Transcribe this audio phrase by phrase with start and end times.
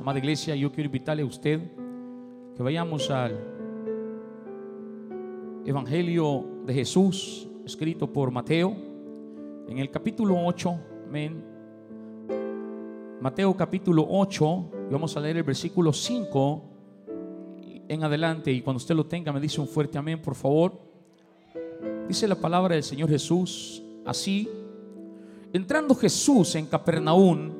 [0.00, 1.60] amada iglesia, yo quiero invitarle a usted
[2.56, 3.38] que vayamos al
[5.66, 8.74] Evangelio de Jesús, escrito por Mateo,
[9.68, 11.44] en el capítulo 8, amén.
[13.20, 16.62] Mateo capítulo 8, y vamos a leer el versículo 5
[17.86, 20.80] en adelante, y cuando usted lo tenga me dice un fuerte amén, por favor.
[22.08, 24.48] Dice la palabra del Señor Jesús así,
[25.52, 27.59] entrando Jesús en Capernaum,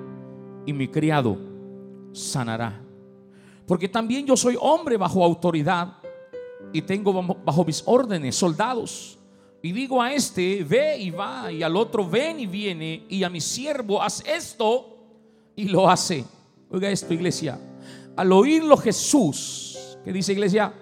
[0.65, 1.37] y mi criado
[2.11, 2.81] sanará.
[3.65, 5.97] Porque también yo soy hombre bajo autoridad
[6.73, 9.17] y tengo bajo mis órdenes soldados.
[9.61, 13.29] Y digo a este, ve y va, y al otro, ven y viene, y a
[13.29, 14.97] mi siervo, haz esto,
[15.55, 16.25] y lo hace.
[16.71, 17.59] Oiga esto, iglesia.
[18.15, 20.73] Al oírlo Jesús, que dice iglesia,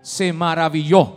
[0.00, 1.12] se maravilló.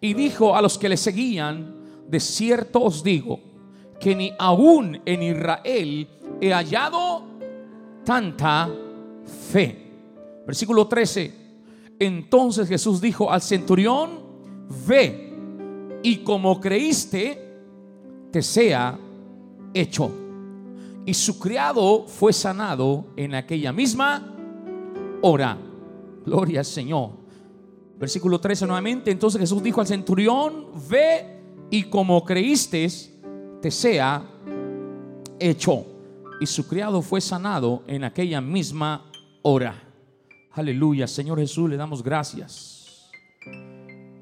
[0.00, 3.40] Y dijo a los que le seguían, de cierto os digo,
[4.06, 6.08] que ni aún en Israel
[6.40, 7.24] he hallado
[8.04, 8.70] tanta
[9.50, 9.90] fe.
[10.46, 11.34] Versículo 13.
[11.98, 14.20] Entonces Jesús dijo al centurión,
[14.86, 15.34] ve
[16.04, 17.58] y como creíste,
[18.30, 18.96] te sea
[19.74, 20.08] hecho.
[21.04, 24.36] Y su criado fue sanado en aquella misma
[25.20, 25.58] hora.
[26.24, 27.10] Gloria al Señor.
[27.98, 29.10] Versículo 13 nuevamente.
[29.10, 32.88] Entonces Jesús dijo al centurión, ve y como creíste,
[33.70, 34.22] sea
[35.38, 35.86] hecho.
[36.40, 39.10] Y su criado fue sanado en aquella misma
[39.42, 39.82] hora.
[40.52, 43.10] Aleluya, Señor Jesús, le damos gracias.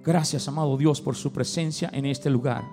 [0.04, 2.64] Gracias, amado Dios, por su presencia en este lugar.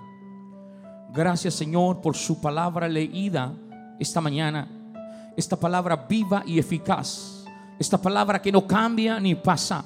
[1.14, 3.52] Gracias, Señor, por su palabra leída
[3.98, 4.68] esta mañana.
[5.36, 7.44] Esta palabra viva y eficaz.
[7.78, 9.84] Esta palabra que no cambia ni pasa.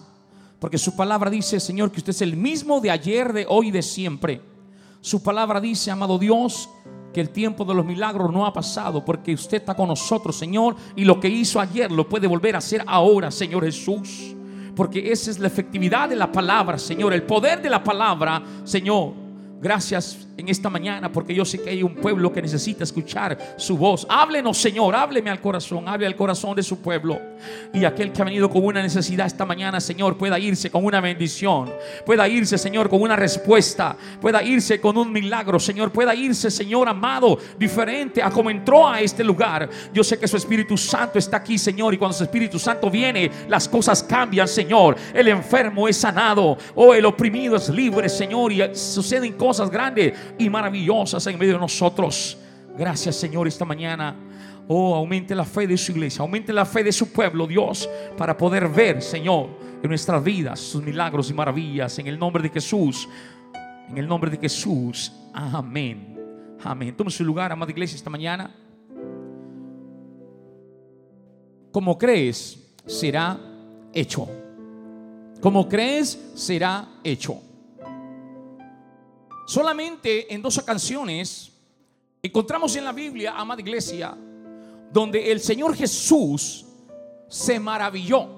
[0.59, 3.71] Porque su palabra dice, Señor, que usted es el mismo de ayer, de hoy y
[3.71, 4.41] de siempre.
[5.01, 6.69] Su palabra dice, amado Dios,
[7.13, 10.77] que el tiempo de los milagros no ha pasado porque usted está con nosotros, Señor,
[10.95, 14.35] y lo que hizo ayer lo puede volver a hacer ahora, Señor Jesús.
[14.75, 19.15] Porque esa es la efectividad de la palabra, Señor, el poder de la palabra, Señor.
[19.63, 23.77] Gracias en esta mañana porque yo sé que hay un pueblo que necesita escuchar su
[23.77, 24.07] voz.
[24.09, 27.21] Háblenos, Señor, hábleme al corazón, hable al corazón de su pueblo.
[27.73, 31.01] Y aquel que ha venido con una necesidad esta mañana, Señor, pueda irse con una
[31.01, 31.73] bendición,
[32.05, 36.89] pueda irse, Señor, con una respuesta, pueda irse con un milagro, Señor, pueda irse, Señor
[36.89, 39.69] amado, diferente a como entró a este lugar.
[39.93, 43.31] Yo sé que su Espíritu Santo está aquí, Señor, y cuando su Espíritu Santo viene,
[43.49, 44.97] las cosas cambian, Señor.
[45.15, 50.13] El enfermo es sanado, o oh, el oprimido es libre, Señor, y suceden cosas grandes
[50.39, 52.39] y maravillosas en medio de nosotros.
[52.77, 54.15] Gracias Señor esta mañana.
[54.69, 58.37] Oh, aumente la fe de su iglesia, aumente la fe de su pueblo, Dios, para
[58.37, 59.49] poder ver, Señor,
[59.81, 61.99] en nuestras vidas sus milagros y maravillas.
[62.01, 63.09] En el nombre de Jesús,
[63.89, 65.13] en el nombre de Jesús.
[65.33, 66.17] Amén.
[66.65, 66.97] Amén.
[66.97, 68.53] Tome su lugar, amada iglesia, esta mañana.
[71.71, 73.39] Como crees, será
[73.93, 74.29] hecho.
[75.41, 77.41] Como crees, será hecho.
[79.47, 81.53] Solamente en dos ocasiones
[82.21, 84.19] encontramos en la Biblia, amada iglesia,
[84.93, 86.67] donde el Señor Jesús
[87.29, 88.29] se maravilló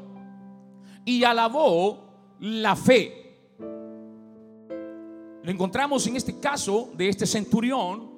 [1.07, 3.39] y alabó la fe.
[5.43, 8.11] Lo encontramos en este caso de este centurión,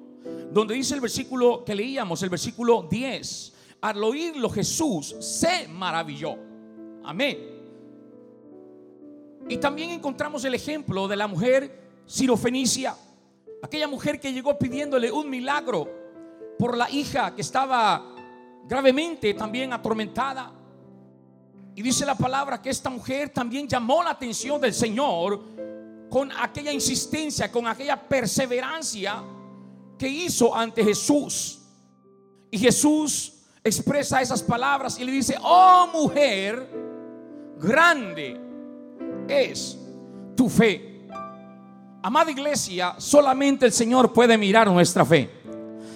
[0.51, 3.53] donde dice el versículo que leíamos, el versículo 10.
[3.79, 6.35] Al oírlo Jesús se maravilló.
[7.05, 7.39] Amén.
[9.47, 11.80] Y también encontramos el ejemplo de la mujer
[12.37, 12.95] Fenicia,
[13.63, 15.87] aquella mujer que llegó pidiéndole un milagro
[16.59, 18.15] por la hija que estaba
[18.67, 20.51] gravemente también atormentada.
[21.73, 25.41] Y dice la palabra que esta mujer también llamó la atención del Señor
[26.09, 29.23] con aquella insistencia, con aquella perseverancia
[29.97, 31.59] que hizo ante Jesús.
[32.51, 33.33] Y Jesús
[33.63, 36.69] expresa esas palabras y le dice, oh mujer,
[37.57, 38.37] grande
[39.29, 39.77] es
[40.35, 40.90] tu fe.
[42.03, 45.29] Amada iglesia, solamente el Señor puede mirar nuestra fe.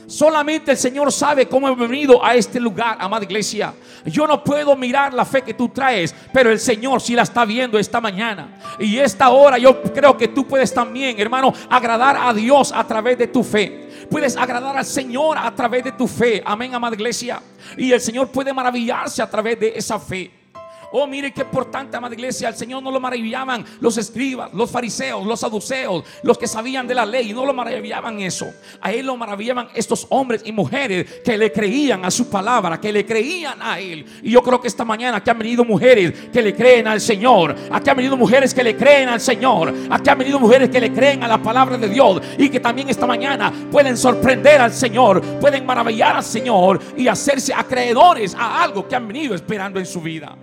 [0.06, 3.74] Solamente el Señor sabe cómo hemos venido a este lugar, amada iglesia.
[4.06, 7.44] Yo no puedo mirar la fe que tú traes, pero el Señor sí la está
[7.44, 8.60] viendo esta mañana.
[8.78, 13.18] Y esta hora yo creo que tú puedes también, hermano, agradar a Dios a través
[13.18, 14.08] de tu fe.
[14.12, 16.44] puedes agradar al Señor a través de tu fe.
[16.46, 17.42] Amén, amada iglesia.
[17.76, 20.45] Y el Señor puede maravillarse a través de esa fe.
[20.92, 22.48] Oh, mire qué importante, amada iglesia.
[22.48, 26.96] Al Señor no lo maravillaban los escribas, los fariseos, los saduceos, los que sabían de
[26.96, 27.34] la ley.
[27.34, 28.48] No lo maravillaban eso.
[28.82, 32.92] A Él lo maravillaban estos hombres y mujeres que le creían a su palabra, que
[32.92, 34.06] le creían a Él.
[34.24, 37.56] Y yo creo que esta mañana aquí han venido mujeres que le creen al Señor.
[37.72, 39.74] Aquí han venido mujeres que le creen al Señor.
[39.90, 42.22] Aquí han venido mujeres que le creen a la palabra de Dios.
[42.38, 47.54] Y que también esta mañana pueden sorprender al Señor, pueden maravillar al Señor y hacerse
[47.54, 50.36] acreedores a algo que han venido esperando en su vida.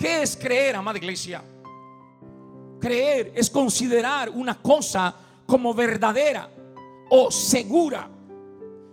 [0.00, 1.44] ¿Qué es creer, amada iglesia?
[2.80, 5.14] Creer es considerar una cosa
[5.44, 6.50] como verdadera
[7.10, 8.08] o segura,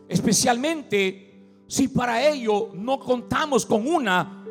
[0.10, 4.44] especialmente si para ello no contamos con una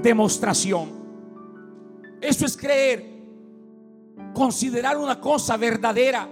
[0.00, 0.88] demostración.
[2.22, 3.04] Eso es creer,
[4.32, 6.26] considerar una cosa verdadera,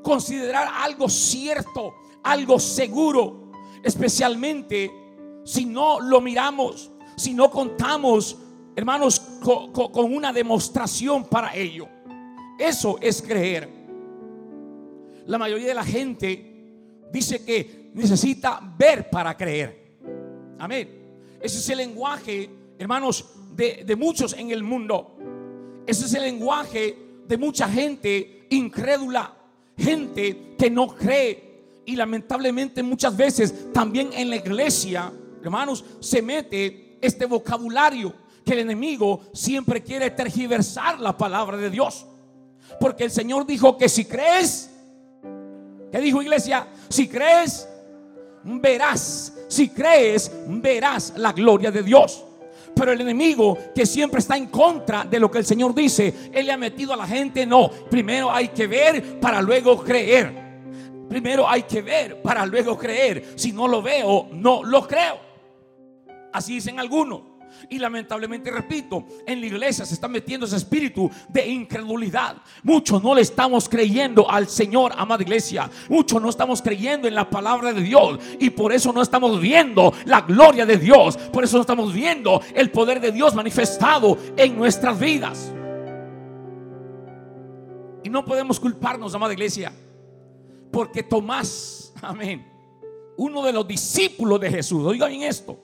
[0.00, 3.50] considerar algo cierto, algo seguro,
[3.82, 4.92] especialmente
[5.44, 8.38] si no lo miramos, si no contamos
[8.74, 11.88] hermanos, con, una demostración para ello.
[12.58, 13.68] Eso es creer.
[15.26, 19.98] La mayoría de la gente dice que necesita ver para creer.
[20.58, 20.88] Amén.
[21.40, 22.48] Ese es el lenguaje,
[22.78, 25.16] hermanos, de, de muchos en el mundo.
[25.86, 26.96] Ese es el lenguaje
[27.26, 29.34] de mucha gente incrédula,
[29.76, 31.50] gente que no cree.
[31.84, 38.60] Y lamentablemente muchas veces también en la iglesia, hermanos, se mete este vocabulario que el
[38.60, 42.06] enemigo siempre quiere tergiversar la palabra de Dios.
[42.80, 44.70] Porque el Señor dijo que si crees,
[45.90, 46.66] ¿qué dijo iglesia?
[46.88, 47.68] Si crees,
[48.44, 49.32] verás.
[49.48, 52.24] Si crees, verás la gloria de Dios.
[52.74, 56.46] Pero el enemigo que siempre está en contra de lo que el Señor dice, Él
[56.46, 60.42] le ha metido a la gente, no, primero hay que ver para luego creer.
[61.08, 63.34] Primero hay que ver para luego creer.
[63.36, 65.18] Si no lo veo, no lo creo.
[66.32, 67.31] Así dicen algunos.
[67.68, 72.36] Y lamentablemente, repito, en la iglesia se está metiendo ese espíritu de incredulidad.
[72.62, 75.70] Muchos no le estamos creyendo al Señor, amada iglesia.
[75.88, 78.18] Muchos no estamos creyendo en la palabra de Dios.
[78.38, 81.16] Y por eso no estamos viendo la gloria de Dios.
[81.16, 85.52] Por eso no estamos viendo el poder de Dios manifestado en nuestras vidas.
[88.04, 89.72] Y no podemos culparnos, amada iglesia.
[90.70, 92.46] Porque Tomás, amén,
[93.16, 95.58] uno de los discípulos de Jesús, oigan bien esto,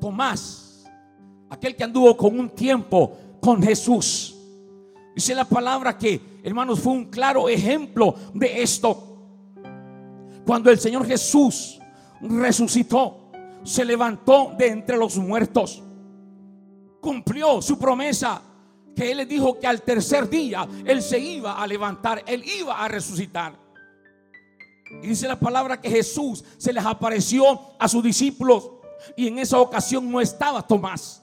[0.00, 0.69] Tomás
[1.50, 4.36] aquel que anduvo con un tiempo con Jesús.
[5.14, 9.06] Dice la palabra que, hermanos, fue un claro ejemplo de esto.
[10.46, 11.78] Cuando el Señor Jesús
[12.20, 13.30] resucitó,
[13.64, 15.82] se levantó de entre los muertos,
[17.00, 18.42] cumplió su promesa
[18.94, 22.82] que Él le dijo que al tercer día Él se iba a levantar, Él iba
[22.82, 23.52] a resucitar.
[25.02, 28.70] Y dice la palabra que Jesús se les apareció a sus discípulos
[29.16, 31.22] y en esa ocasión no estaba Tomás.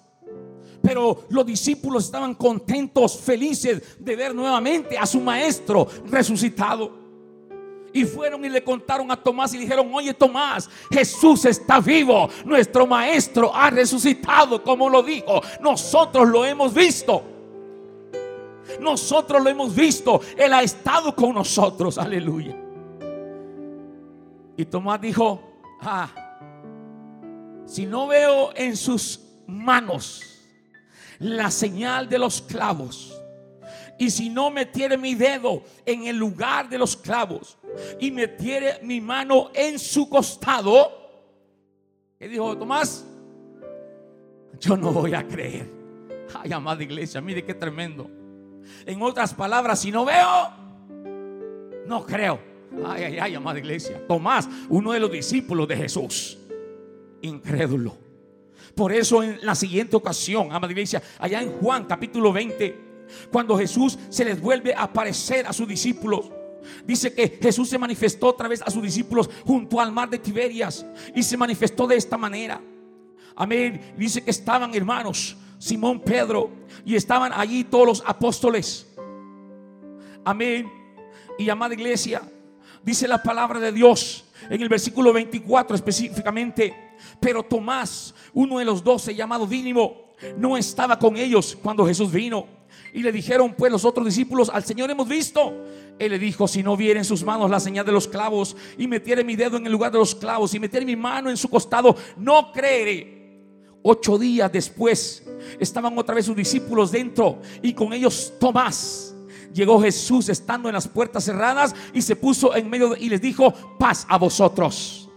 [0.88, 6.90] Pero los discípulos estaban contentos, felices de ver nuevamente a su maestro resucitado.
[7.92, 12.88] Y fueron y le contaron a Tomás y dijeron, oye Tomás, Jesús está vivo, nuestro
[12.88, 17.22] maestro ha resucitado como lo dijo, nosotros lo hemos visto.
[18.80, 22.56] Nosotros lo hemos visto, Él ha estado con nosotros, aleluya.
[24.56, 25.42] Y Tomás dijo,
[25.82, 26.08] ah,
[27.66, 30.22] si no veo en sus manos
[31.20, 33.14] la señal de los clavos.
[34.00, 37.58] Y si no metiere mi dedo en el lugar de los clavos
[38.00, 40.92] y metiere mi mano en su costado,
[42.20, 43.06] ¿qué dijo Tomás?
[44.60, 45.68] Yo no voy a creer.
[46.34, 48.10] Ay, amada iglesia, mire qué tremendo.
[48.86, 50.52] En otras palabras, si no veo,
[51.88, 52.40] no creo.
[52.86, 54.06] Ay, ay, ay, amada iglesia.
[54.08, 56.38] Tomás, uno de los discípulos de Jesús,
[57.22, 58.07] incrédulo.
[58.78, 63.98] Por eso en la siguiente ocasión, amada iglesia, allá en Juan capítulo 20, cuando Jesús
[64.10, 66.32] se les vuelve a aparecer a sus discípulos,
[66.86, 70.86] Dice que Jesús se manifestó otra vez a sus discípulos junto al mar de Tiberias
[71.16, 72.62] y se manifestó de esta manera.
[73.38, 73.94] Amén.
[73.98, 76.52] Dice que estaban hermanos Simón, Pedro
[76.86, 78.88] y estaban allí todos los apóstoles.
[80.26, 80.70] Amén.
[81.40, 82.22] Y amada iglesia,
[82.84, 86.96] dice la palabra de Dios en el versículo 24 específicamente.
[87.20, 92.48] Pero Tomás, uno de los doce llamado Dínimo, no estaba con ellos cuando Jesús vino.
[92.94, 95.54] Y le dijeron pues los otros discípulos, al Señor hemos visto.
[96.00, 98.88] Él le dijo, si no viera en sus manos la señal de los clavos y
[98.88, 101.50] metiere mi dedo en el lugar de los clavos y metiere mi mano en su
[101.50, 103.18] costado, no creeré.
[103.82, 105.24] Ocho días después
[105.60, 109.07] estaban otra vez sus discípulos dentro y con ellos Tomás.
[109.54, 113.54] Llegó Jesús estando en las puertas cerradas y se puso en medio y les dijo,
[113.78, 115.10] paz a vosotros.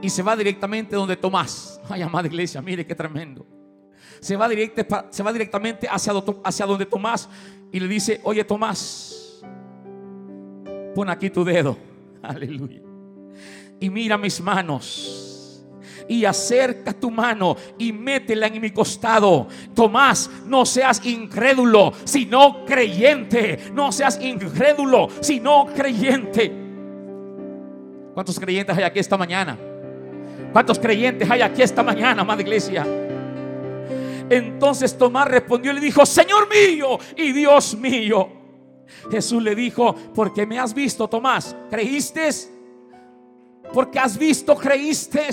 [0.00, 1.80] Y se va directamente donde Tomás.
[1.88, 3.46] Ay, amada iglesia, mire qué tremendo.
[4.20, 4.48] Se va,
[5.10, 6.12] se va directamente hacia,
[6.44, 7.28] hacia donde Tomás
[7.72, 9.42] y le dice, oye Tomás,
[10.94, 11.76] pon aquí tu dedo.
[12.22, 12.82] Aleluya.
[13.80, 15.21] Y mira mis manos
[16.12, 19.48] y acerca tu mano y métela en mi costado.
[19.74, 23.70] Tomás, no seas incrédulo, sino creyente.
[23.72, 26.52] No seas incrédulo, sino creyente.
[28.12, 29.58] ¿Cuántos creyentes hay aquí esta mañana?
[30.52, 32.86] ¿Cuántos creyentes hay aquí esta mañana, amada iglesia?
[34.28, 38.28] Entonces Tomás respondió y le dijo, Señor mío y Dios mío.
[39.10, 42.28] Jesús le dijo, porque me has visto, Tomás, ¿creíste?
[43.72, 45.28] Porque has visto, creíste.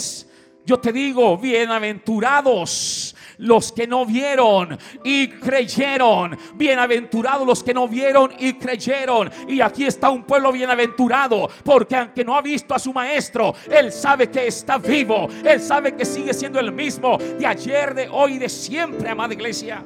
[0.66, 6.38] Yo te digo, bienaventurados los que no vieron y creyeron.
[6.56, 9.32] Bienaventurados los que no vieron y creyeron.
[9.48, 13.92] Y aquí está un pueblo bienaventurado, porque aunque no ha visto a su maestro, él
[13.92, 15.28] sabe que está vivo.
[15.44, 19.84] Él sabe que sigue siendo el mismo de ayer, de hoy, de siempre, amada iglesia.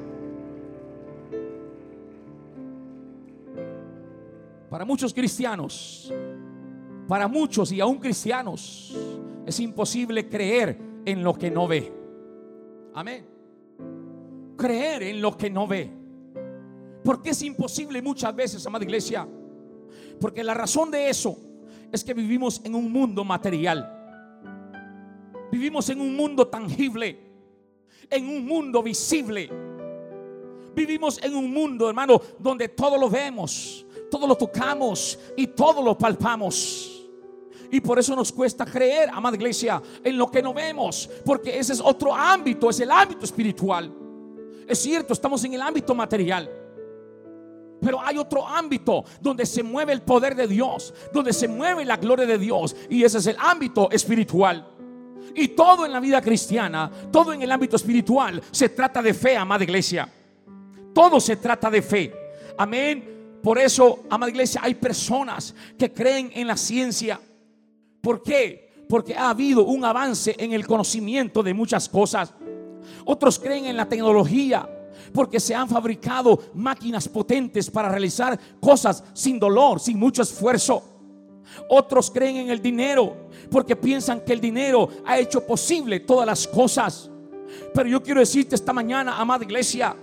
[4.68, 6.12] Para muchos cristianos,
[7.06, 8.96] para muchos y aún cristianos,
[9.46, 11.92] es imposible creer en lo que no ve.
[12.94, 13.26] Amén.
[14.56, 15.90] Creer en lo que no ve.
[17.04, 19.28] Porque es imposible muchas veces, amada iglesia?
[20.20, 21.36] Porque la razón de eso
[21.92, 23.90] es que vivimos en un mundo material.
[25.52, 27.18] Vivimos en un mundo tangible.
[28.08, 29.50] En un mundo visible.
[30.74, 35.96] Vivimos en un mundo, hermano, donde todo lo vemos, todo lo tocamos y todo lo
[35.96, 36.83] palpamos.
[37.70, 41.08] Y por eso nos cuesta creer, amada iglesia, en lo que no vemos.
[41.24, 43.92] Porque ese es otro ámbito, es el ámbito espiritual.
[44.66, 46.50] Es cierto, estamos en el ámbito material.
[47.80, 51.98] Pero hay otro ámbito donde se mueve el poder de Dios, donde se mueve la
[51.98, 52.74] gloria de Dios.
[52.88, 54.66] Y ese es el ámbito espiritual.
[55.34, 59.36] Y todo en la vida cristiana, todo en el ámbito espiritual, se trata de fe,
[59.36, 60.08] amada iglesia.
[60.94, 62.14] Todo se trata de fe.
[62.56, 63.40] Amén.
[63.42, 67.20] Por eso, amada iglesia, hay personas que creen en la ciencia
[68.04, 68.70] ¿Por qué?
[68.86, 72.34] Porque ha habido un avance en el conocimiento de muchas cosas.
[73.06, 74.68] Otros creen en la tecnología
[75.12, 80.82] porque se han fabricado máquinas potentes para realizar cosas sin dolor, sin mucho esfuerzo.
[81.70, 86.46] Otros creen en el dinero porque piensan que el dinero ha hecho posible todas las
[86.46, 87.10] cosas.
[87.72, 89.96] Pero yo quiero decirte esta mañana, amada iglesia,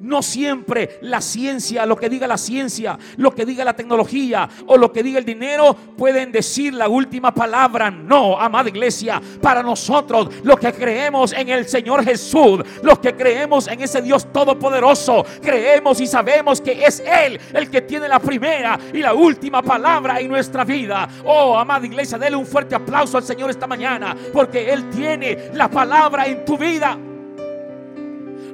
[0.00, 4.76] no siempre la ciencia, lo que diga la ciencia, lo que diga la tecnología o
[4.76, 7.90] lo que diga el dinero pueden decir la última palabra.
[7.90, 13.68] No, amada iglesia, para nosotros los que creemos en el Señor Jesús, los que creemos
[13.68, 18.78] en ese Dios todopoderoso, creemos y sabemos que es Él el que tiene la primera
[18.92, 21.08] y la última palabra en nuestra vida.
[21.24, 25.68] Oh, amada iglesia, dele un fuerte aplauso al Señor esta mañana porque Él tiene la
[25.68, 26.98] palabra en tu vida.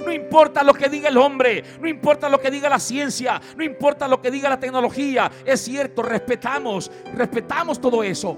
[0.04, 3.64] No importa lo que diga el hombre, no importa lo que diga la ciencia, no
[3.64, 5.30] importa lo que diga la tecnología.
[5.44, 8.36] Es cierto, respetamos, respetamos todo eso.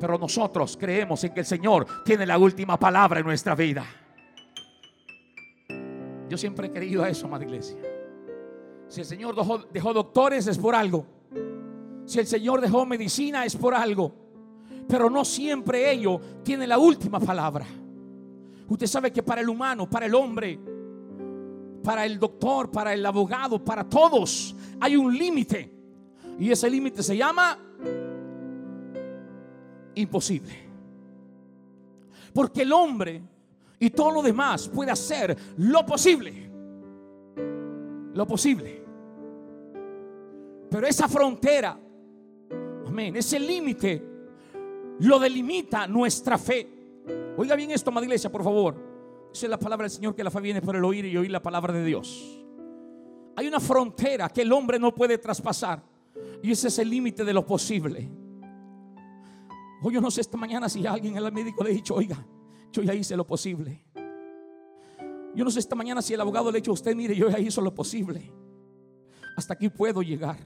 [0.00, 3.84] Pero nosotros creemos en que el Señor tiene la última palabra en nuestra vida.
[6.28, 7.78] Yo siempre he creído a eso, amada iglesia.
[8.88, 9.34] Si el Señor
[9.70, 11.06] dejó, doctores es por algo.
[12.06, 14.14] Si el Señor dejó medicina es por algo.
[14.88, 17.66] Pero no siempre ello tiene la última palabra.
[18.68, 20.58] Usted sabe que para el humano, para el hombre,
[21.82, 25.70] para el doctor, para el abogado, para todos hay un límite.
[26.38, 27.58] Y ese límite se llama
[29.94, 30.68] imposible.
[32.32, 33.22] Porque el hombre
[33.80, 36.50] y todo lo demás puede hacer lo posible.
[38.14, 38.84] Lo posible.
[40.70, 41.78] Pero esa frontera,
[42.86, 44.04] amén, ese límite
[45.00, 46.68] lo delimita nuestra fe.
[47.36, 48.87] Oiga bien esto, amada iglesia, por favor.
[49.32, 51.30] Esa es la palabra del Señor que la fe viene por el oír y oír
[51.30, 52.38] la palabra de Dios.
[53.36, 55.82] Hay una frontera que el hombre no puede traspasar.
[56.42, 58.08] Y ese es el límite de lo posible.
[59.82, 62.24] Hoy yo no sé esta mañana si alguien el médico le ha dicho, oiga,
[62.72, 63.84] yo ya hice lo posible.
[65.34, 67.28] Yo no sé esta mañana si el abogado le ha dicho a usted, mire, yo
[67.28, 68.32] ya hice lo posible.
[69.36, 70.36] Hasta aquí puedo llegar.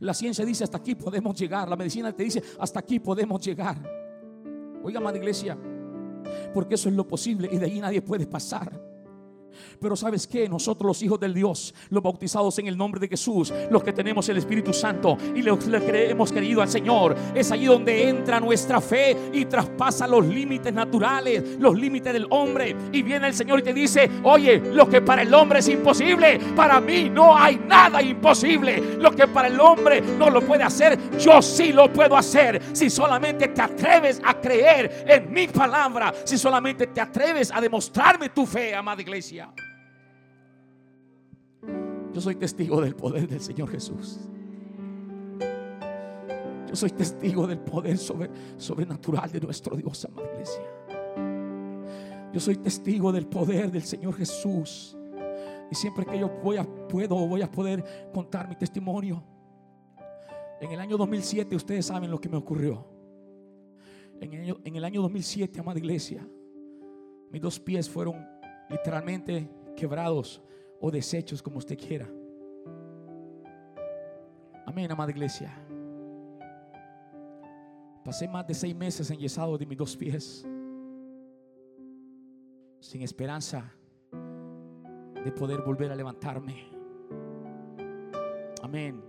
[0.00, 1.68] La ciencia dice, hasta aquí podemos llegar.
[1.68, 3.76] La medicina te dice, hasta aquí podemos llegar.
[4.82, 5.58] Oiga, madre iglesia,
[6.52, 8.72] porque eso es lo posible y de ahí nadie puede pasar.
[9.80, 13.52] Pero sabes que nosotros los hijos del Dios, los bautizados en el nombre de Jesús,
[13.70, 17.66] los que tenemos el Espíritu Santo y los que hemos creído al Señor, es allí
[17.66, 22.74] donde entra nuestra fe y traspasa los límites naturales, los límites del hombre.
[22.92, 26.38] Y viene el Señor y te dice, oye, lo que para el hombre es imposible,
[26.56, 28.96] para mí no hay nada imposible.
[28.98, 32.60] Lo que para el hombre no lo puede hacer, yo sí lo puedo hacer.
[32.72, 38.30] Si solamente te atreves a creer en mi palabra, si solamente te atreves a demostrarme
[38.30, 39.43] tu fe, amada iglesia.
[42.14, 44.20] Yo soy testigo del poder del Señor Jesús.
[46.68, 50.62] Yo soy testigo del poder sobrenatural de nuestro Dios, amada iglesia.
[52.32, 54.96] Yo soy testigo del poder del Señor Jesús.
[55.72, 59.20] Y siempre que yo voy a, puedo, voy a poder contar mi testimonio.
[60.60, 62.86] En el año 2007, ustedes saben lo que me ocurrió.
[64.20, 66.24] En el en el año 2007, amada iglesia,
[67.32, 68.24] mis dos pies fueron
[68.70, 70.40] literalmente quebrados
[70.80, 72.08] o deshechos, como usted quiera.
[74.66, 75.52] Amén, amada iglesia.
[78.04, 80.46] Pasé más de seis meses enyesado de mis dos pies,
[82.80, 83.72] sin esperanza
[85.24, 86.66] de poder volver a levantarme.
[88.62, 89.02] Amén.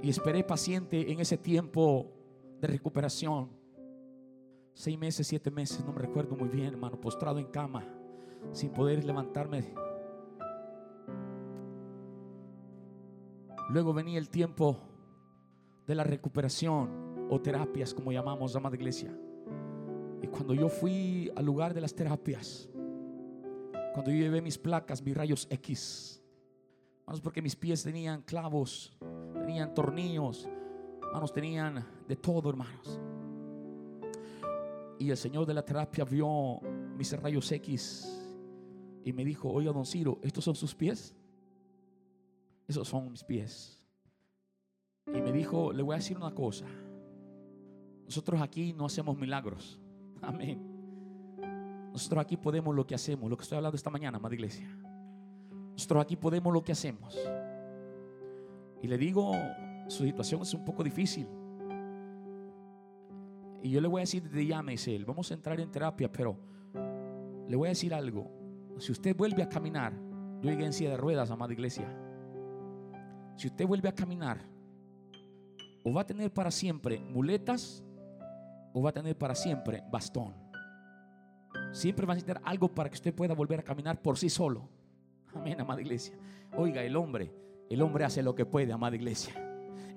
[0.00, 2.12] Y esperé paciente en ese tiempo
[2.60, 3.50] de recuperación.
[4.74, 7.84] Seis meses, siete meses, no me recuerdo muy bien, hermano, postrado en cama,
[8.52, 9.74] sin poder levantarme.
[13.70, 14.78] Luego venía el tiempo
[15.86, 19.14] de la recuperación o terapias, como llamamos, amada iglesia.
[20.22, 22.68] Y cuando yo fui al lugar de las terapias,
[23.92, 26.22] cuando yo llevé mis placas, mis rayos X,
[27.00, 28.96] hermanos, porque mis pies tenían clavos,
[29.34, 30.48] tenían tornillos,
[31.02, 33.00] hermanos, tenían de todo, hermanos.
[34.98, 36.60] Y el Señor de la terapia vio
[36.96, 38.17] mis rayos X
[39.04, 41.14] y me dijo, oiga, don Ciro, ¿estos son sus pies?
[42.66, 43.82] Esos son mis pies.
[45.06, 46.66] Y me dijo, le voy a decir una cosa.
[48.04, 49.80] Nosotros aquí no hacemos milagros.
[50.22, 50.68] Amén.
[51.92, 54.68] Nosotros aquí podemos lo que hacemos, lo que estoy hablando esta mañana, amada iglesia.
[55.72, 57.18] Nosotros aquí podemos lo que hacemos.
[58.82, 59.32] Y le digo,
[59.88, 61.26] su situación es un poco difícil.
[63.62, 66.10] Y yo le voy a decir desde ya, me él, vamos a entrar en terapia,
[66.10, 66.38] pero
[67.48, 68.37] le voy a decir algo.
[68.78, 69.92] Si usted vuelve a caminar,
[70.40, 71.88] yo llegué en silla de ruedas, amada iglesia.
[73.36, 74.40] Si usted vuelve a caminar,
[75.84, 77.82] o va a tener para siempre muletas,
[78.72, 80.34] o va a tener para siempre bastón.
[81.72, 84.68] Siempre va a necesitar algo para que usted pueda volver a caminar por sí solo.
[85.34, 86.16] Amén, amada iglesia.
[86.56, 87.32] Oiga, el hombre,
[87.68, 89.34] el hombre hace lo que puede, amada iglesia.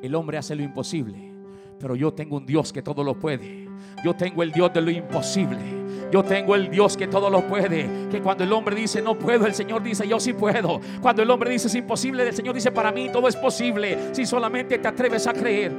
[0.01, 1.31] El hombre hace lo imposible.
[1.79, 3.67] Pero yo tengo un Dios que todo lo puede.
[4.03, 5.80] Yo tengo el Dios de lo imposible.
[6.11, 8.09] Yo tengo el Dios que todo lo puede.
[8.09, 10.81] Que cuando el hombre dice no puedo, el Señor dice yo sí puedo.
[11.01, 14.13] Cuando el hombre dice es imposible, el Señor dice para mí todo es posible.
[14.13, 15.71] Si solamente te atreves a creer.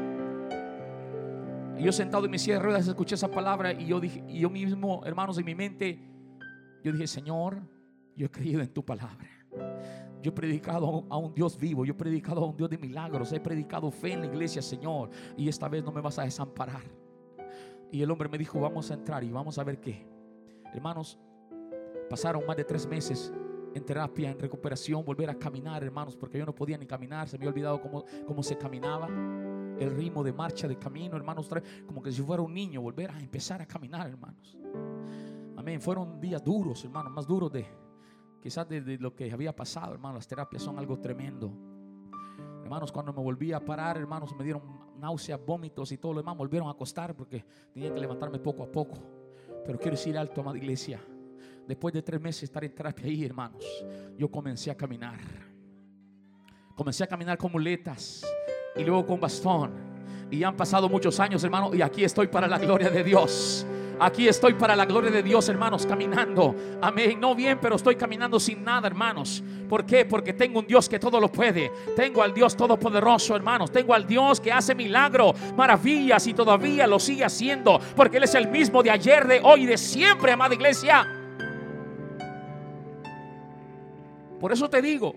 [1.79, 4.41] Y yo sentado en mi silla de ruedas escuché esa palabra y yo dije, y
[4.41, 5.99] yo mismo, hermanos, en mi mente,
[6.83, 7.61] yo dije, Señor,
[8.17, 9.29] yo he creído en tu palabra.
[10.23, 13.33] Yo he predicado a un Dios vivo, yo he predicado a un Dios de milagros,
[13.33, 16.85] he predicado fe en la iglesia, Señor, y esta vez no me vas a desamparar.
[17.91, 20.12] Y el hombre me dijo, vamos a entrar y vamos a ver qué.
[20.73, 21.19] Hermanos,
[22.09, 23.33] pasaron más de tres meses
[23.75, 27.39] en terapia, en recuperación, volver a caminar, hermanos, porque yo no podía ni caminar, se
[27.39, 29.09] me había olvidado cómo, cómo se caminaba
[29.79, 31.49] el ritmo de marcha, de camino, hermanos,
[31.87, 34.59] como que si fuera un niño, volver a empezar a caminar, hermanos.
[35.57, 35.81] Amén.
[35.81, 37.67] Fueron días duros, hermanos, más duros de
[38.41, 40.19] quizás de, lo que había pasado, hermanos.
[40.19, 41.53] Las terapias son algo tremendo.
[42.63, 44.63] Hermanos, cuando me volví a parar, hermanos, me dieron
[44.99, 46.37] náuseas, vómitos y todo lo demás.
[46.37, 48.99] Volvieron a acostar porque tenía que levantarme poco a poco.
[49.65, 51.01] Pero quiero decir alto, amada iglesia.
[51.67, 53.65] Después de tres meses de estar en terapia ahí, hermanos,
[54.19, 55.19] yo comencé a caminar.
[56.75, 58.25] Comencé a caminar con muletas
[58.75, 59.73] y luego con bastón.
[60.31, 63.67] Y han pasado muchos años, hermano, y aquí estoy para la gloria de Dios.
[64.03, 66.57] Aquí estoy para la gloria de Dios, hermanos, caminando.
[66.81, 67.21] Amén.
[67.21, 69.45] No bien, pero estoy caminando sin nada, hermanos.
[69.69, 70.05] ¿Por qué?
[70.05, 71.71] Porque tengo un Dios que todo lo puede.
[71.95, 73.71] Tengo al Dios todopoderoso, hermanos.
[73.71, 77.79] Tengo al Dios que hace milagro, maravillas y todavía lo sigue haciendo.
[77.95, 81.07] Porque Él es el mismo de ayer, de hoy y de siempre, amada iglesia.
[84.41, 85.15] Por eso te digo,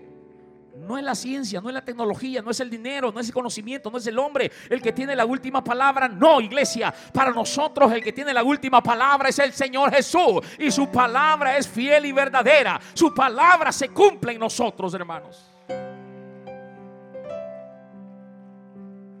[0.76, 3.34] no es la ciencia, no es la tecnología, no es el dinero, no es el
[3.34, 6.08] conocimiento, no es el hombre el que tiene la última palabra.
[6.08, 10.40] No, iglesia, para nosotros el que tiene la última palabra es el Señor Jesús.
[10.58, 12.80] Y su palabra es fiel y verdadera.
[12.94, 15.52] Su palabra se cumple en nosotros, hermanos.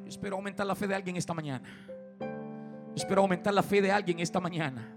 [0.06, 1.62] espero aumentar la fe de alguien esta mañana.
[2.94, 4.96] espero aumentar la fe de alguien esta mañana.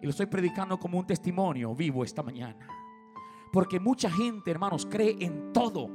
[0.00, 2.79] Y lo estoy predicando como un testimonio vivo esta mañana.
[3.52, 5.88] Porque mucha gente, hermanos, cree en todo.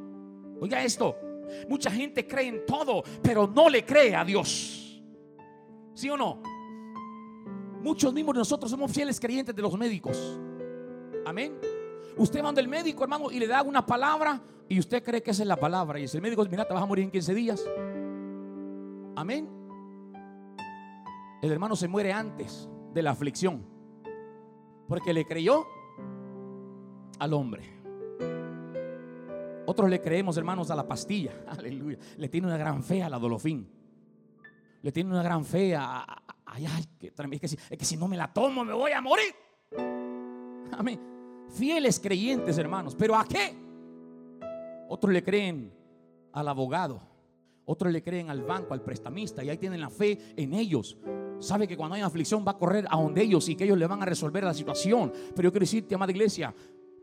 [0.59, 1.15] Oiga esto.
[1.69, 5.01] Mucha gente cree en todo, pero no le cree a Dios.
[5.93, 6.41] ¿Sí o no?
[7.81, 10.39] Muchos mismos de nosotros somos fieles creyentes de los médicos.
[11.25, 11.57] Amén.
[12.17, 15.43] Usted manda al médico, hermano, y le da una palabra y usted cree que esa
[15.43, 15.99] es la palabra.
[15.99, 17.63] Y el médico dice, mira, te vas a morir en 15 días.
[19.15, 19.49] Amén.
[21.41, 23.63] El hermano se muere antes de la aflicción.
[24.87, 25.65] Porque le creyó
[27.19, 27.63] al hombre.
[29.65, 31.31] Otros le creemos, hermanos, a la pastilla.
[31.47, 31.97] Aleluya.
[32.17, 33.67] Le tiene una gran fe a la dolofín.
[34.81, 36.05] Le tiene una gran fe a,
[36.45, 38.91] ay, ay, que, es, que si, es que si no me la tomo me voy
[38.91, 39.33] a morir.
[40.71, 40.99] Amén.
[41.49, 42.95] Fieles creyentes, hermanos.
[42.95, 43.55] ¿Pero a qué?
[44.87, 45.73] Otros le creen
[46.33, 47.01] al abogado.
[47.65, 49.43] Otros le creen al banco, al prestamista.
[49.43, 50.97] Y ahí tienen la fe en ellos.
[51.39, 53.87] Sabe que cuando hay aflicción va a correr a donde ellos y que ellos le
[53.87, 55.11] van a resolver la situación.
[55.35, 56.53] Pero yo quiero decirte, amada iglesia,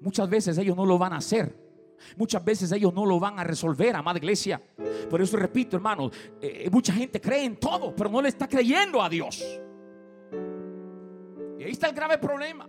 [0.02, 1.62] muchas veces ellos no lo van a hacer.
[2.16, 4.60] Muchas veces ellos no lo van a resolver, amada iglesia.
[5.08, 6.10] Por eso repito, hermano,
[6.40, 9.42] eh, mucha gente cree en todo, pero no le está creyendo a Dios.
[11.58, 12.68] Y ahí está el grave problema.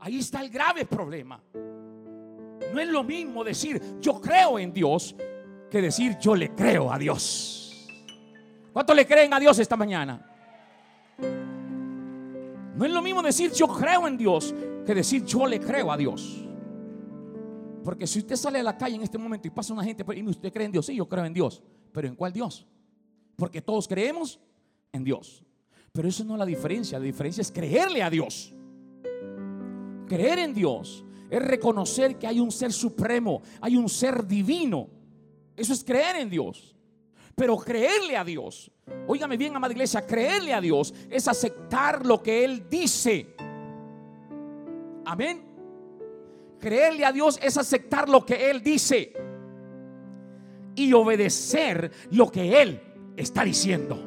[0.00, 1.42] Ahí está el grave problema.
[1.52, 5.14] No es lo mismo decir yo creo en Dios
[5.70, 7.88] que decir yo le creo a Dios.
[8.72, 10.30] ¿Cuántos le creen a Dios esta mañana?
[12.76, 15.96] No es lo mismo decir yo creo en Dios que decir yo le creo a
[15.96, 16.44] Dios.
[17.84, 20.26] Porque si usted sale a la calle en este momento y pasa una gente y
[20.26, 21.62] usted cree en Dios, sí, yo creo en Dios.
[21.92, 22.66] Pero ¿en cuál Dios?
[23.36, 24.40] Porque todos creemos
[24.92, 25.44] en Dios.
[25.92, 26.98] Pero eso no es la diferencia.
[26.98, 28.54] La diferencia es creerle a Dios.
[30.08, 34.88] Creer en Dios es reconocer que hay un ser supremo, hay un ser divino.
[35.56, 36.74] Eso es creer en Dios.
[37.36, 38.70] Pero creerle a Dios,
[39.08, 43.33] óigame bien, amada iglesia, creerle a Dios es aceptar lo que Él dice.
[45.04, 45.42] Amén.
[46.60, 49.12] Creerle a Dios es aceptar lo que Él dice
[50.74, 52.80] y obedecer lo que Él
[53.16, 54.00] está diciendo.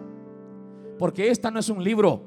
[0.98, 2.24] Porque esta no es un libro,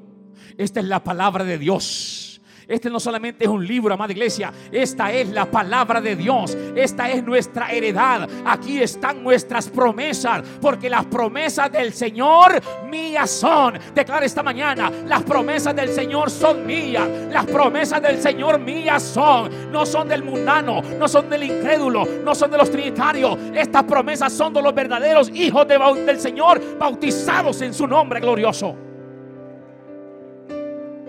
[0.57, 2.30] esta es la palabra de Dios.
[2.71, 4.53] Este no solamente es un libro, amada iglesia.
[4.71, 6.57] Esta es la palabra de Dios.
[6.73, 8.29] Esta es nuestra heredad.
[8.45, 10.41] Aquí están nuestras promesas.
[10.61, 13.77] Porque las promesas del Señor mías son.
[13.93, 14.89] Declara esta mañana.
[15.05, 17.09] Las promesas del Señor son mías.
[17.29, 19.69] Las promesas del Señor mías son.
[19.69, 20.81] No son del mundano.
[20.97, 22.07] No son del incrédulo.
[22.23, 23.37] No son de los trinitarios.
[23.53, 28.90] Estas promesas son de los verdaderos hijos del Señor bautizados en su nombre glorioso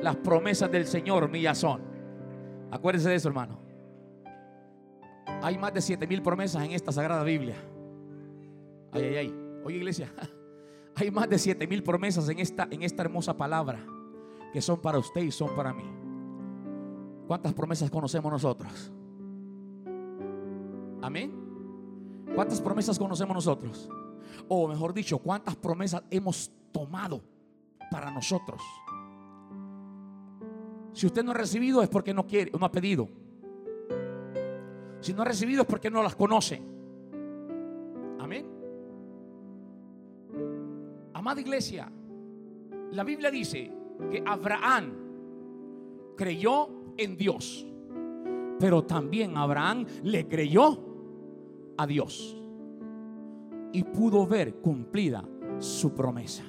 [0.03, 1.81] las promesas del Señor mías son.
[2.71, 3.59] Acuérdense de eso, hermano.
[5.43, 7.57] Hay más de siete mil promesas en esta sagrada Biblia.
[8.93, 9.35] Ay, ay, ay.
[9.65, 10.13] Oye, iglesia,
[10.97, 13.81] hay más de siete mil promesas en esta, en esta hermosa palabra
[14.53, 15.85] que son para usted y son para mí.
[17.27, 18.93] ¿Cuántas promesas conocemos nosotros?
[21.01, 21.33] Amén.
[22.35, 23.89] ¿Cuántas promesas conocemos nosotros?
[24.49, 27.23] O mejor dicho, ¿cuántas promesas hemos tomado
[27.91, 28.61] para nosotros?
[30.93, 33.09] Si usted no ha recibido es porque no quiere, no ha pedido.
[35.01, 36.63] Si no ha recibido es porque no las conoce.
[38.19, 38.47] Amén.
[41.15, 41.91] Amada iglesia,
[42.93, 43.71] la Biblia dice
[44.11, 44.93] que Abraham
[46.17, 47.67] creyó en Dios,
[48.59, 50.79] pero también Abraham le creyó
[51.77, 52.37] a Dios
[53.73, 55.25] y pudo ver cumplida
[55.59, 56.45] su promesa.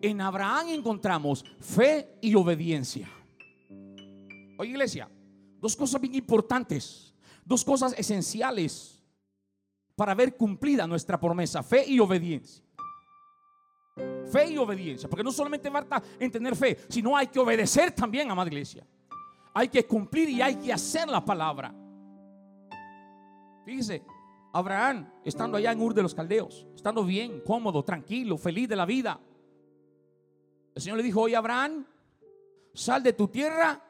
[0.00, 3.08] En Abraham encontramos fe y obediencia.
[4.70, 5.10] Iglesia,
[5.60, 9.02] dos cosas bien importantes, dos cosas esenciales
[9.94, 12.64] para ver cumplida nuestra promesa, fe y obediencia.
[14.30, 18.30] Fe y obediencia, porque no solamente basta en tener fe, sino hay que obedecer también,
[18.30, 18.86] amada iglesia.
[19.54, 21.74] Hay que cumplir y hay que hacer la palabra.
[23.64, 24.02] Fíjese,
[24.52, 28.86] Abraham, estando allá en Ur de los Caldeos, estando bien, cómodo, tranquilo, feliz de la
[28.86, 29.20] vida.
[30.74, 31.86] El Señor le dijo, oye Abraham,
[32.72, 33.82] sal de tu tierra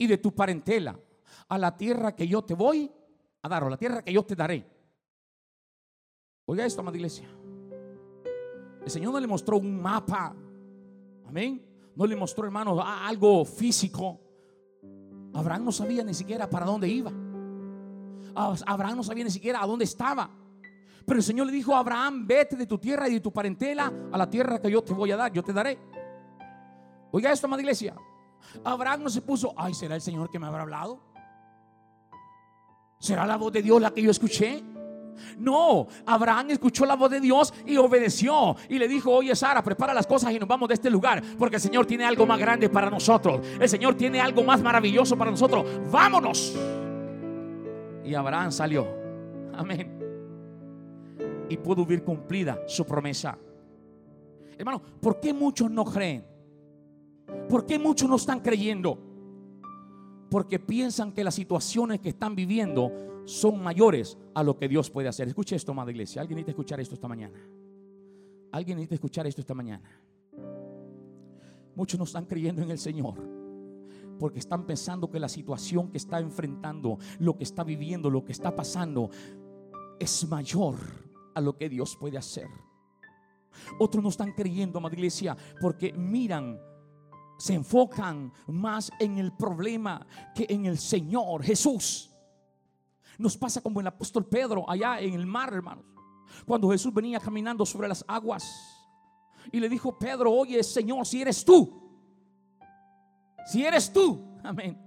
[0.00, 0.98] y de tu parentela
[1.46, 2.90] a la tierra que yo te voy
[3.42, 4.66] a dar, o la tierra que yo te daré.
[6.46, 7.28] Oiga esto, amada iglesia.
[8.82, 10.34] El Señor no le mostró un mapa.
[11.28, 11.62] Amén.
[11.94, 14.18] No le mostró, hermano, algo físico.
[15.34, 17.12] Abraham no sabía ni siquiera para dónde iba.
[18.34, 20.30] Abraham no sabía ni siquiera a dónde estaba.
[21.04, 24.16] Pero el Señor le dijo Abraham, vete de tu tierra y de tu parentela a
[24.16, 25.78] la tierra que yo te voy a dar, yo te daré.
[27.10, 27.94] Oiga esto, amada iglesia.
[28.64, 31.00] Abraham no se puso, ay, ¿será el Señor que me habrá hablado?
[32.98, 34.62] ¿Será la voz de Dios la que yo escuché?
[35.38, 38.56] No, Abraham escuchó la voz de Dios y obedeció.
[38.68, 41.22] Y le dijo, oye Sara, prepara las cosas y nos vamos de este lugar.
[41.38, 43.46] Porque el Señor tiene algo más grande para nosotros.
[43.58, 45.64] El Señor tiene algo más maravilloso para nosotros.
[45.90, 46.56] Vámonos.
[48.04, 48.86] Y Abraham salió.
[49.54, 49.98] Amén.
[51.48, 53.36] Y pudo ver cumplida su promesa.
[54.56, 56.29] Hermano, ¿por qué muchos no creen?
[57.48, 58.98] ¿Por qué muchos no están creyendo?
[60.30, 62.92] Porque piensan que las situaciones que están viviendo
[63.24, 65.28] son mayores a lo que Dios puede hacer.
[65.28, 66.22] Escuche esto, amada iglesia.
[66.22, 67.34] Alguien necesita escuchar esto esta mañana.
[68.52, 69.82] Alguien necesita escuchar esto esta mañana.
[71.74, 73.14] Muchos no están creyendo en el Señor
[74.20, 78.32] porque están pensando que la situación que está enfrentando, lo que está viviendo, lo que
[78.32, 79.08] está pasando,
[79.98, 80.76] es mayor
[81.34, 82.48] a lo que Dios puede hacer.
[83.78, 86.60] Otros no están creyendo, amada iglesia, porque miran,
[87.40, 92.14] se enfocan más en el problema que en el Señor Jesús.
[93.16, 95.86] Nos pasa como el apóstol Pedro allá en el mar, hermanos.
[96.44, 98.44] Cuando Jesús venía caminando sobre las aguas
[99.50, 101.80] y le dijo, Pedro, oye, Señor, si eres tú,
[103.46, 104.78] si eres tú, amén.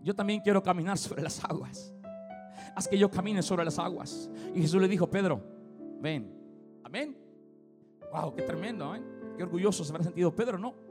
[0.00, 1.92] Yo también quiero caminar sobre las aguas.
[2.76, 4.30] Haz que yo camine sobre las aguas.
[4.54, 5.42] Y Jesús le dijo, Pedro,
[6.00, 6.32] ven,
[6.84, 7.18] amén.
[8.12, 9.04] Wow, qué tremendo, amén.
[9.36, 10.85] Qué orgulloso se habrá sentido Pedro, ¿no?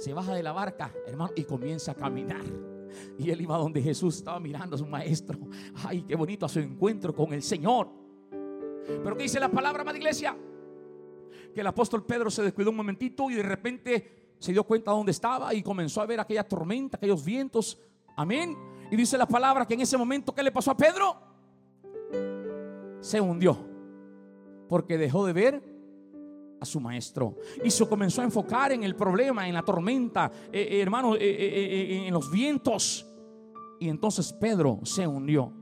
[0.00, 2.42] Se baja de la barca, hermano, y comienza a caminar.
[3.18, 5.38] Y él iba donde Jesús estaba mirando a su maestro.
[5.84, 7.90] Ay, qué bonito a su encuentro con el Señor.
[8.30, 10.34] Pero ¿qué dice la palabra, amada iglesia?
[11.54, 14.96] Que el apóstol Pedro se descuidó un momentito y de repente se dio cuenta de
[14.96, 17.78] dónde estaba y comenzó a ver aquella tormenta, aquellos vientos.
[18.16, 18.56] Amén.
[18.90, 21.14] Y dice la palabra que en ese momento, ¿qué le pasó a Pedro?
[23.00, 23.68] Se hundió.
[24.66, 25.69] Porque dejó de ver
[26.60, 27.36] a su maestro.
[27.64, 32.06] Y se comenzó a enfocar en el problema, en la tormenta, eh, eh, hermano, eh,
[32.06, 33.06] en los vientos.
[33.80, 35.59] Y entonces Pedro se hundió.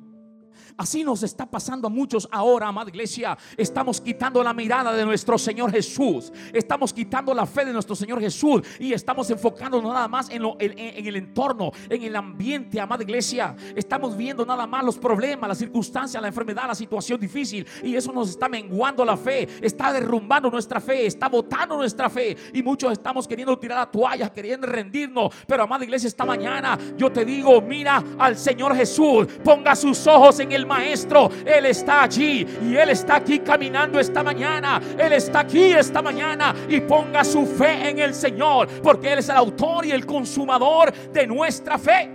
[0.76, 3.36] Así nos está pasando a muchos ahora, amada iglesia.
[3.56, 6.32] Estamos quitando la mirada de nuestro Señor Jesús.
[6.52, 8.62] Estamos quitando la fe de nuestro Señor Jesús.
[8.78, 13.56] Y estamos enfocándonos nada más en, el entorno, en el ambiente, amada iglesia.
[13.74, 17.66] Estamos viendo nada más los problemas, las circunstancias, la enfermedad, la situación difícil.
[17.82, 19.48] Y eso nos está menguando la fe.
[19.60, 21.06] Está derrumbando nuestra fe.
[21.06, 22.36] Está botando nuestra fe.
[22.52, 25.34] Y muchos estamos queriendo tirar la toalla, queriendo rendirnos.
[25.46, 29.26] Pero amada iglesia, esta mañana yo te digo, mira al Señor Jesús.
[29.44, 31.30] Ponga sus ojos en el maestro.
[31.44, 34.80] Él está allí y Él está aquí caminando esta mañana.
[34.98, 39.28] Él está aquí esta mañana y ponga su fe en el Señor, porque Él es
[39.28, 42.10] el autor y el consumador de nuestra fe.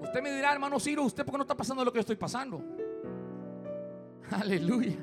[0.00, 2.16] Usted me dirá, hermano Ciro, ¿usted por qué no está pasando lo que yo estoy
[2.16, 2.60] pasando?
[4.30, 4.96] Aleluya.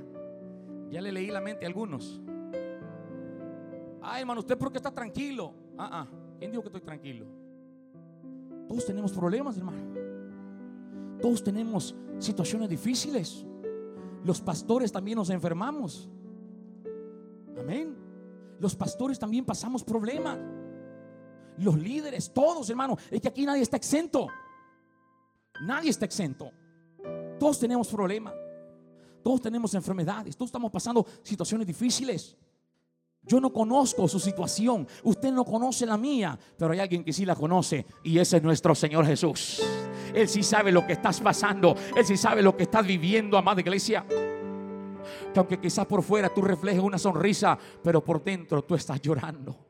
[0.89, 2.21] Ya le leí la mente a algunos.
[4.01, 5.53] Ay, hermano, ¿usted por qué está tranquilo?
[5.77, 6.07] Ah, ah.
[6.39, 7.25] ¿Quién dijo que estoy tranquilo?
[8.67, 9.77] Todos tenemos problemas, hermano.
[11.21, 13.45] Todos tenemos situaciones difíciles.
[14.23, 16.09] Los pastores también nos enfermamos.
[17.57, 17.95] Amén.
[18.59, 20.37] Los pastores también pasamos problemas.
[21.57, 22.97] Los líderes, todos, hermano.
[23.09, 24.27] Es que aquí nadie está exento.
[25.61, 26.51] Nadie está exento.
[27.39, 28.33] Todos tenemos problemas.
[29.23, 30.35] Todos tenemos enfermedades.
[30.35, 32.37] Todos estamos pasando situaciones difíciles.
[33.27, 37.25] Yo no conozco su situación, usted no conoce la mía, pero hay alguien que sí
[37.25, 39.61] la conoce y ese es nuestro Señor Jesús.
[40.13, 43.59] Él sí sabe lo que estás pasando, Él sí sabe lo que estás viviendo, amada
[43.59, 44.05] iglesia.
[44.07, 49.66] Que aunque quizás por fuera tú reflejes una sonrisa, pero por dentro tú estás llorando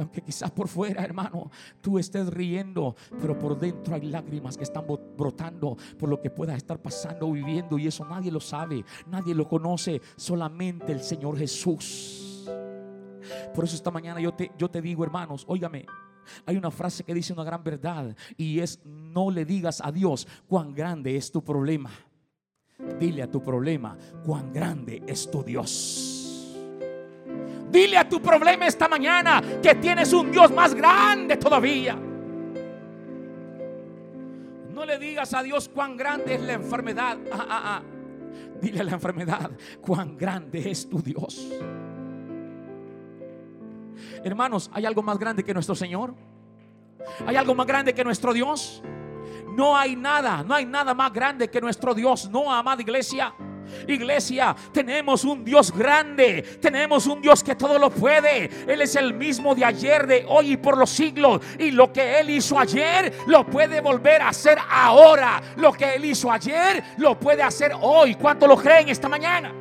[0.00, 4.86] aunque quizás por fuera, hermano, tú estés riendo, pero por dentro hay lágrimas que están
[5.16, 7.78] brotando por lo que puedas estar pasando o viviendo.
[7.78, 12.48] Y eso nadie lo sabe, nadie lo conoce, solamente el Señor Jesús.
[13.54, 15.86] Por eso esta mañana yo te, yo te digo, hermanos, óigame.
[16.44, 20.26] Hay una frase que dice una gran verdad y es no le digas a Dios
[20.48, 21.90] cuán grande es tu problema.
[22.98, 26.15] Dile a tu problema cuán grande es tu Dios.
[27.76, 31.94] Dile a tu problema esta mañana que tienes un Dios más grande todavía.
[34.72, 37.18] No le digas a Dios cuán grande es la enfermedad.
[37.30, 37.82] Ah, ah, ah.
[38.62, 39.50] Dile a la enfermedad
[39.82, 41.52] cuán grande es tu Dios.
[44.24, 46.14] Hermanos, ¿hay algo más grande que nuestro Señor?
[47.26, 48.82] ¿Hay algo más grande que nuestro Dios?
[49.54, 52.30] No hay nada, no hay nada más grande que nuestro Dios.
[52.30, 53.34] No, amada iglesia.
[53.86, 58.50] Iglesia, tenemos un Dios grande, tenemos un Dios que todo lo puede.
[58.66, 61.40] Él es el mismo de ayer, de hoy y por los siglos.
[61.58, 65.42] Y lo que Él hizo ayer, lo puede volver a hacer ahora.
[65.56, 68.14] Lo que Él hizo ayer, lo puede hacer hoy.
[68.14, 69.52] ¿Cuánto lo creen esta mañana?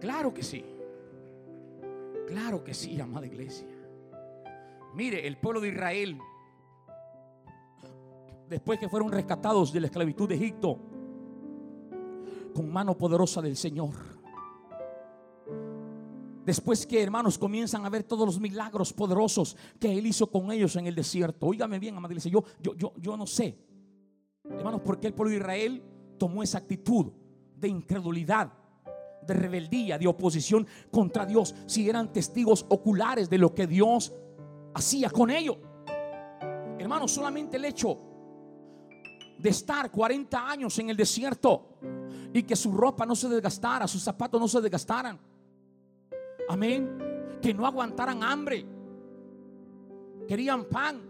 [0.00, 0.64] Claro que sí.
[2.26, 3.66] Claro que sí, amada iglesia.
[4.94, 6.18] Mire, el pueblo de Israel,
[8.50, 10.76] después que fueron rescatados de la esclavitud de Egipto,
[12.52, 13.94] con mano poderosa del Señor.
[16.44, 20.74] Después que hermanos comienzan a ver todos los milagros poderosos que Él hizo con ellos
[20.74, 21.46] en el desierto.
[21.46, 23.56] Óigame bien, amada yo, yo, yo, yo no sé,
[24.44, 25.82] hermanos, por qué el pueblo de Israel
[26.18, 27.12] tomó esa actitud
[27.54, 28.52] de incredulidad,
[29.24, 34.12] de rebeldía, de oposición contra Dios, si eran testigos oculares de lo que Dios
[34.74, 35.56] hacía con ellos.
[36.78, 38.09] Hermanos, solamente el hecho
[39.40, 41.78] de estar 40 años en el desierto
[42.32, 45.18] y que su ropa no se desgastara, sus zapatos no se desgastaran.
[46.48, 47.38] Amén.
[47.40, 48.66] Que no aguantaran hambre.
[50.28, 51.00] Querían pan.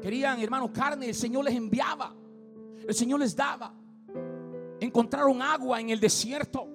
[0.00, 1.06] Querían, hermano, carne.
[1.06, 2.12] El Señor les enviaba.
[2.86, 3.72] El Señor les daba.
[4.80, 6.68] Encontraron agua en el desierto.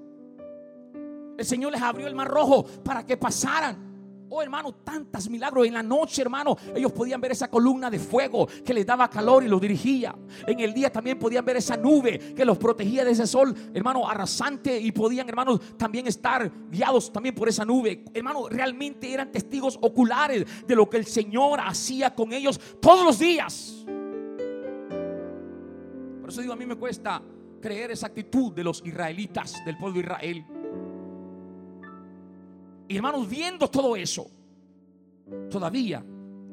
[1.37, 3.86] El Señor les abrió el mar rojo para que pasaran.
[4.29, 6.57] Oh hermano, tantos milagros en la noche, hermano.
[6.75, 10.13] Ellos podían ver esa columna de fuego que les daba calor y los dirigía.
[10.45, 14.07] En el día también podían ver esa nube que los protegía de ese sol, hermano,
[14.07, 14.77] arrasante.
[14.79, 18.03] Y podían, hermanos, también estar guiados también por esa nube.
[18.13, 23.19] Hermano, realmente eran testigos oculares de lo que el Señor hacía con ellos todos los
[23.19, 23.85] días.
[26.21, 27.21] Por eso digo, a mí me cuesta
[27.61, 30.45] creer esa actitud de los israelitas, del pueblo de Israel.
[32.87, 34.29] Y hermanos, viendo todo eso,
[35.49, 36.03] todavía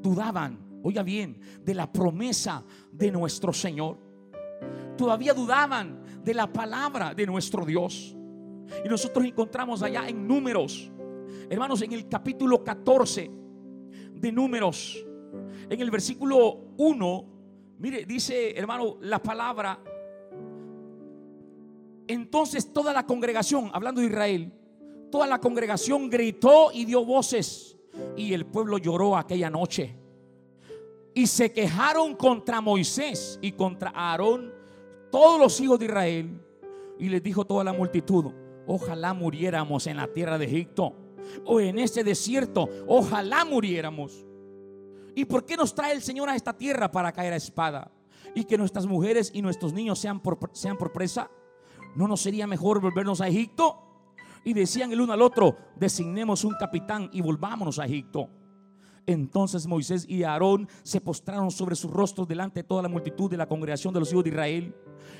[0.02, 3.98] dudaban, oiga bien, de la promesa de nuestro Señor.
[4.96, 8.16] Todavía dudaban de la palabra de nuestro Dios.
[8.84, 10.90] Y nosotros encontramos allá en números,
[11.48, 13.30] hermanos, en el capítulo 14
[14.14, 15.04] de números,
[15.68, 17.24] en el versículo 1,
[17.78, 19.78] mire, dice, hermano, la palabra.
[22.06, 24.52] Entonces toda la congregación, hablando de Israel,
[25.14, 27.76] toda la congregación gritó y dio voces.
[28.16, 29.94] Y el pueblo lloró aquella noche.
[31.14, 34.52] Y se quejaron contra Moisés y contra Aarón,
[35.12, 36.44] todos los hijos de Israel.
[36.98, 38.32] Y les dijo toda la multitud,
[38.66, 40.96] ojalá muriéramos en la tierra de Egipto
[41.44, 44.26] o en ese desierto, ojalá muriéramos.
[45.14, 47.92] ¿Y por qué nos trae el Señor a esta tierra para caer a espada?
[48.34, 51.30] Y que nuestras mujeres y nuestros niños sean por, sean por presa.
[51.94, 53.93] ¿No nos sería mejor volvernos a Egipto?
[54.44, 58.28] Y decían el uno al otro, designemos un capitán y volvámonos a Egipto.
[59.06, 63.36] Entonces Moisés y Aarón se postraron sobre sus rostros delante de toda la multitud de
[63.36, 64.74] la congregación de los hijos de Israel.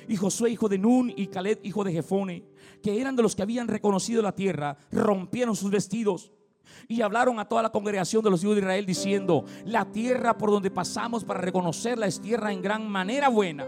[0.07, 2.43] Y Josué, hijo de Nun, y Caleb, hijo de Jefone,
[2.81, 6.31] que eran de los que habían reconocido la tierra, rompieron sus vestidos
[6.87, 10.51] y hablaron a toda la congregación de los hijos de Israel diciendo, la tierra por
[10.51, 13.65] donde pasamos para reconocerla es tierra en gran manera buena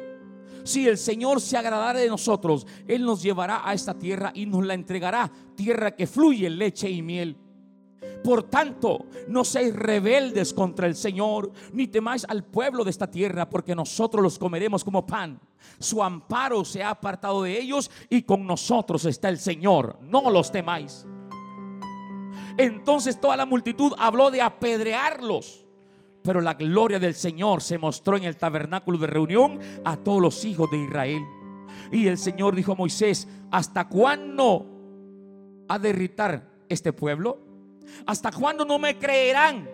[0.68, 4.66] si el Señor se agradara de nosotros, Él nos llevará a esta tierra y nos
[4.66, 7.38] la entregará, tierra que fluye leche y miel.
[8.24, 13.50] Por tanto, no seáis rebeldes contra el Señor, ni temáis al pueblo de esta tierra,
[13.50, 15.40] porque nosotros los comeremos como pan.
[15.80, 20.00] Su amparo se ha apartado de ellos y con nosotros está el Señor.
[20.02, 21.06] No los temáis.
[22.58, 25.67] Entonces toda la multitud habló de apedrearlos.
[26.28, 30.44] Pero la gloria del Señor se mostró en el tabernáculo de reunión a todos los
[30.44, 31.24] hijos de Israel.
[31.90, 34.68] Y el Señor dijo a Moisés, ¿hasta cuándo
[35.70, 37.40] ha de irritar este pueblo?
[38.06, 39.70] ¿Hasta cuándo no me creerán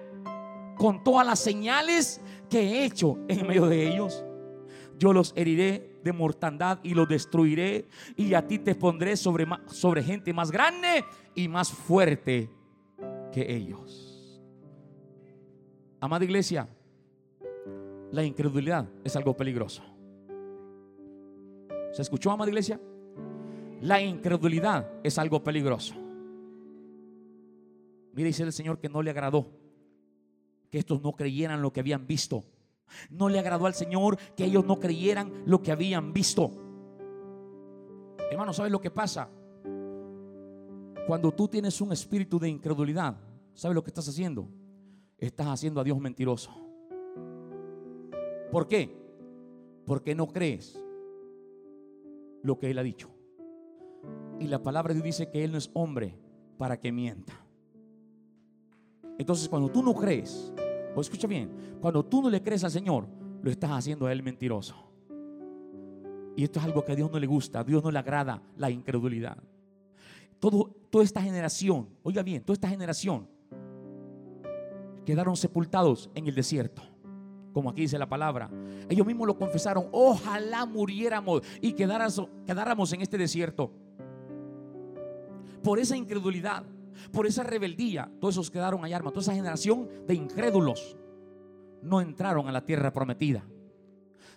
[0.78, 4.24] con todas las señales que he hecho en medio de ellos?
[5.00, 10.04] Yo los heriré de mortandad y los destruiré y a ti te pondré sobre, sobre
[10.04, 12.48] gente más grande y más fuerte
[13.32, 14.03] que ellos.
[16.04, 16.68] Amada iglesia,
[18.12, 19.82] la incredulidad es algo peligroso.
[21.94, 22.78] ¿Se escuchó, amada iglesia?
[23.80, 25.96] La incredulidad es algo peligroso.
[28.12, 29.48] Mire, dice el Señor que no le agradó
[30.70, 32.44] que estos no creyeran lo que habían visto.
[33.10, 36.52] No le agradó al Señor que ellos no creyeran lo que habían visto.
[38.30, 39.30] Hermano, ¿sabes lo que pasa?
[41.08, 43.16] Cuando tú tienes un espíritu de incredulidad,
[43.54, 44.50] ¿sabes lo que estás haciendo?
[45.26, 46.52] Estás haciendo a Dios mentiroso.
[48.52, 48.96] ¿Por qué?
[49.86, 50.80] Porque no crees
[52.44, 53.10] lo que Él ha dicho.
[54.40, 56.18] Y la palabra de Dios dice que Él no es hombre
[56.58, 57.34] para que mienta.
[59.18, 60.54] Entonces cuando tú no crees,
[60.96, 63.08] o escucha bien, cuando tú no le crees al Señor,
[63.42, 64.76] lo estás haciendo a Él mentiroso.
[66.36, 68.42] Y esto es algo que a Dios no le gusta, a Dios no le agrada
[68.58, 69.38] la incredulidad.
[70.40, 73.33] Todo, toda esta generación, oiga bien, toda esta generación
[75.06, 76.82] quedaron sepultados en el desierto.
[77.54, 78.50] Como aquí dice la palabra.
[78.90, 79.88] Ellos mismos lo confesaron.
[79.92, 83.72] Ojalá muriéramos y quedáramos, en este desierto.
[85.64, 86.64] Por esa incredulidad.
[87.12, 89.12] Por esa rebeldía, todos esos quedaron allá, hermano.
[89.12, 90.96] Toda esa generación de incrédulos
[91.82, 93.44] no entraron a la tierra prometida.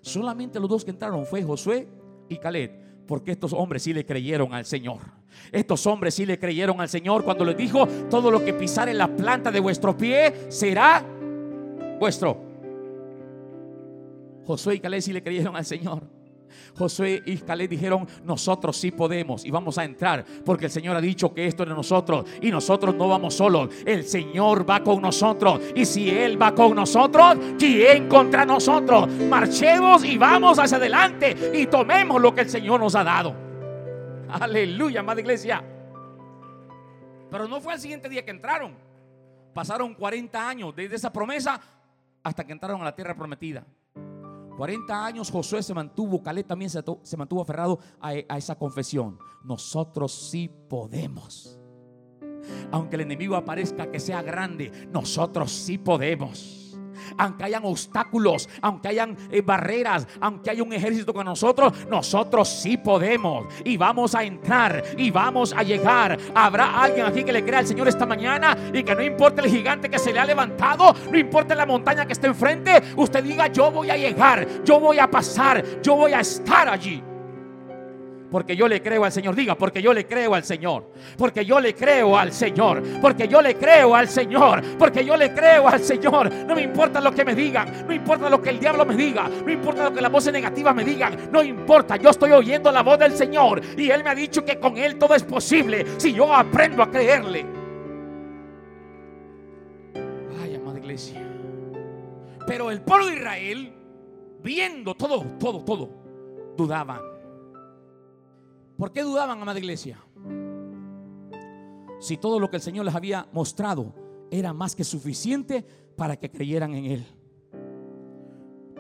[0.01, 1.89] Solamente los dos que entraron fue Josué
[2.29, 3.05] y Caleb.
[3.07, 5.01] Porque estos hombres sí le creyeron al Señor.
[5.53, 8.99] Estos hombres sí le creyeron al Señor cuando les dijo, todo lo que pisar en
[8.99, 11.05] la planta de vuestro pie será
[11.99, 12.39] vuestro.
[14.47, 16.03] Josué y Caleb sí le creyeron al Señor.
[16.77, 21.01] Josué y Caleb dijeron, nosotros sí podemos y vamos a entrar porque el Señor ha
[21.01, 23.71] dicho que esto es de nosotros y nosotros no vamos solos.
[23.85, 29.09] El Señor va con nosotros y si Él va con nosotros, ¿quién contra nosotros?
[29.29, 33.46] Marchemos y vamos hacia adelante y tomemos lo que el Señor nos ha dado.
[34.29, 35.63] Aleluya, amada iglesia.
[37.31, 38.77] Pero no fue el siguiente día que entraron.
[39.55, 41.61] Pasaron 40 años desde esa promesa
[42.23, 43.67] hasta que entraron a la tierra prometida.
[44.57, 49.19] 40 años Josué se mantuvo, Caleb también se, mantuvo aferrado a, a esa confesión.
[49.45, 51.59] Nosotros sí podemos.
[52.71, 56.66] Aunque el enemigo aparezca que sea grande, nosotros sí podemos
[57.17, 62.77] aunque hayan obstáculos, aunque hayan eh, barreras, aunque haya un ejército con nosotros, nosotros sí
[62.77, 66.19] podemos y vamos a entrar y vamos a llegar.
[66.35, 69.51] Habrá alguien aquí que le crea al Señor esta mañana y que no importa el
[69.51, 73.49] gigante que se le ha levantado, no importa la montaña que esté enfrente, usted diga
[73.49, 77.03] yo voy a llegar, yo voy a pasar, yo voy a estar allí.
[78.31, 79.35] Porque yo le creo al Señor.
[79.35, 80.91] Diga, porque yo le creo al Señor.
[81.17, 82.83] Porque yo le creo al Señor.
[83.01, 84.63] Porque yo le creo al Señor.
[84.79, 86.33] Porque yo le creo al Señor.
[86.33, 87.87] No me importa lo que me digan.
[87.87, 89.29] No importa lo que el diablo me diga.
[89.29, 91.31] No importa lo que las voces negativas me digan.
[91.31, 91.97] No importa.
[91.97, 93.61] Yo estoy oyendo la voz del Señor.
[93.77, 95.85] Y Él me ha dicho que con Él todo es posible.
[95.99, 97.47] Si yo aprendo a creerle.
[100.43, 101.23] Ay, amada iglesia.
[102.47, 103.73] Pero el pueblo de Israel,
[104.43, 105.91] viendo todo, todo, todo,
[106.57, 107.16] dudaban.
[108.77, 109.99] ¿Por qué dudaban, amada iglesia?
[111.99, 113.95] Si todo lo que el Señor les había mostrado
[114.31, 115.65] era más que suficiente
[115.97, 117.07] para que creyeran en Él.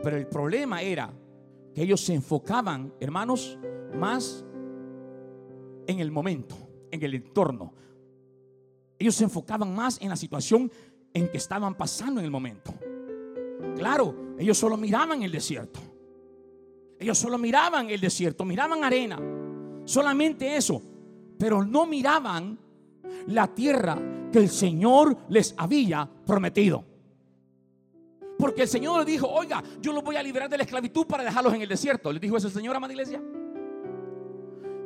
[0.02, 1.10] Pero el problema era
[1.74, 3.58] que ellos se enfocaban, hermanos,
[3.94, 4.44] más
[5.86, 6.56] en el momento,
[6.90, 7.72] en el entorno.
[8.98, 10.70] Ellos se enfocaban más en la situación
[11.14, 12.74] en que estaban pasando en el momento.
[13.74, 15.80] Claro, ellos solo miraban el desierto.
[16.98, 19.18] Ellos solo miraban el desierto, miraban arena.
[19.86, 20.82] Solamente eso.
[21.38, 22.58] Pero no miraban
[23.28, 23.98] la tierra
[24.30, 26.84] que el Señor les había prometido.
[28.38, 31.24] Porque el Señor les dijo, oiga, yo los voy a liberar de la esclavitud para
[31.24, 32.12] dejarlos en el desierto.
[32.12, 33.22] ¿Les dijo eso el Señor, amada iglesia?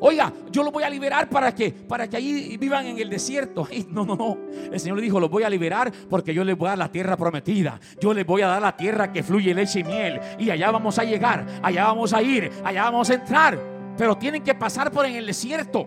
[0.03, 3.69] Oiga, yo los voy a liberar para que para que allí vivan en el desierto.
[3.89, 4.39] no, no, no.
[4.73, 6.93] El Señor le dijo, los voy a liberar porque yo les voy a dar la
[6.93, 7.79] tierra prometida.
[8.01, 10.21] Yo les voy a dar la tierra que fluye leche y miel.
[10.39, 14.43] Y allá vamos a llegar, allá vamos a ir, allá vamos a entrar pero tienen
[14.43, 15.87] que pasar por el desierto.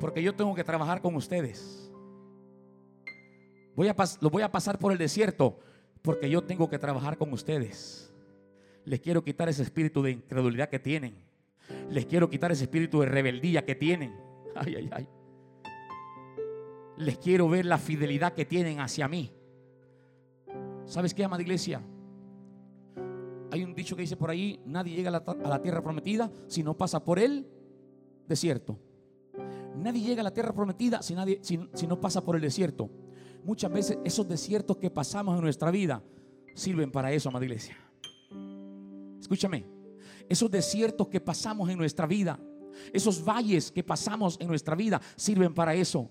[0.00, 1.92] Porque yo tengo que trabajar con ustedes.
[3.74, 5.58] Voy a los voy a pasar por el desierto
[6.00, 8.14] porque yo tengo que trabajar con ustedes.
[8.86, 11.18] Les quiero quitar ese espíritu de incredulidad que tienen.
[11.90, 14.18] Les quiero quitar ese espíritu de rebeldía que tienen.
[14.56, 15.08] Ay, ay, ay.
[16.96, 19.34] Les quiero ver la fidelidad que tienen hacia mí.
[20.86, 21.82] ¿Sabes qué, amada iglesia?
[23.50, 26.76] Hay un dicho que dice por ahí, nadie llega a la, tierra prometida si no
[26.76, 27.46] pasa por el
[28.28, 28.78] desierto.
[29.76, 32.90] Nadie llega a la tierra prometida si, nadie, si, no pasa por el desierto.
[33.44, 36.02] Muchas veces esos desiertos que pasamos en nuestra vida
[36.54, 37.76] sirven para eso, amada iglesia.
[39.20, 39.64] Escúchame,
[40.28, 42.40] esos desiertos que pasamos en nuestra vida,
[42.92, 46.10] esos valles que pasamos en nuestra vida sirven para eso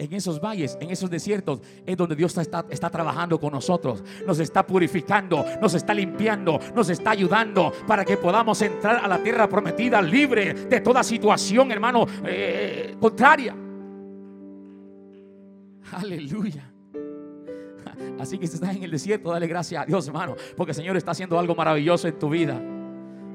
[0.00, 4.02] en esos valles, en esos desiertos, es donde Dios está, está, trabajando con nosotros.
[4.26, 9.22] Nos está purificando, nos está limpiando, nos está ayudando para que podamos entrar a la
[9.22, 13.54] tierra prometida libre de toda situación, hermano, eh, contraria.
[15.92, 16.72] Aleluya.
[18.18, 20.96] Así que si estás en el desierto, dale gracias a Dios, hermano, porque el Señor
[20.96, 22.79] está haciendo algo maravilloso en tu vida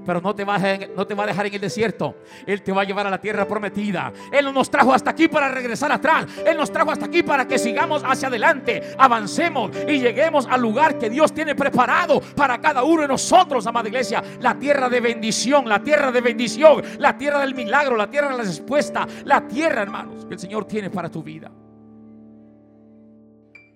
[0.05, 2.15] pero no te, va a no te va a dejar en el desierto.
[2.45, 4.11] Él te va a llevar a la tierra prometida.
[4.31, 6.25] Él no nos trajo hasta aquí para regresar atrás.
[6.45, 10.97] Él nos trajo hasta aquí para que sigamos hacia adelante, avancemos y lleguemos al lugar
[10.97, 14.23] que Dios tiene preparado para cada uno de nosotros, amada iglesia.
[14.39, 18.37] La tierra de bendición, la tierra de bendición, la tierra del milagro, la tierra de
[18.37, 21.51] la respuesta, la tierra, hermanos, que el Señor tiene para tu vida.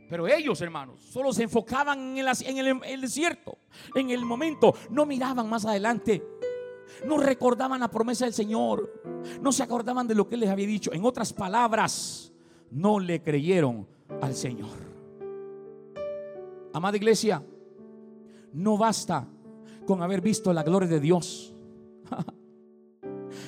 [0.09, 3.59] Pero ellos, hermanos, solo se enfocaban en el, desierto,
[3.93, 6.23] en el momento, no miraban más adelante.
[7.05, 8.91] No recordaban la promesa del Señor.
[9.39, 10.91] No se acordaban de lo que Él les había dicho.
[10.91, 12.33] En otras palabras,
[12.71, 13.87] no le creyeron
[14.19, 14.89] al Señor.
[16.73, 17.43] Amada iglesia,
[18.53, 19.27] no basta
[19.85, 21.53] con haber visto la gloria de Dios.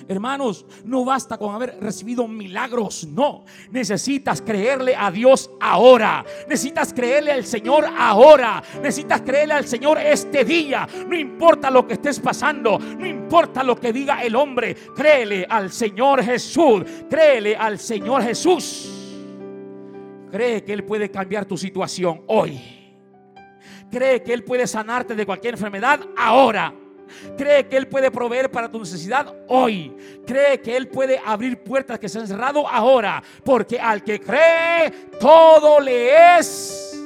[0.08, 3.46] Hermanos, no basta con haber recibido milagros, no.
[3.72, 6.26] Necesitas creerle a Dios ahora.
[6.48, 8.62] Necesitas creerle al Señor ahora.
[8.82, 10.88] Necesitas creerle al Señor este día.
[11.08, 15.72] No importa lo que estés pasando, no importa lo que diga el hombre, créele al
[15.72, 16.84] Señor Jesús.
[17.10, 18.90] Créele al Señor Jesús.
[20.32, 22.60] Cree que Él puede cambiar tu situación hoy.
[23.92, 26.74] Cree que Él puede sanarte de cualquier enfermedad ahora.
[27.38, 29.96] Cree que Él puede proveer para tu necesidad hoy.
[30.26, 33.22] Cree que Él puede abrir puertas que se han cerrado ahora.
[33.44, 37.00] Porque al que cree, todo le es.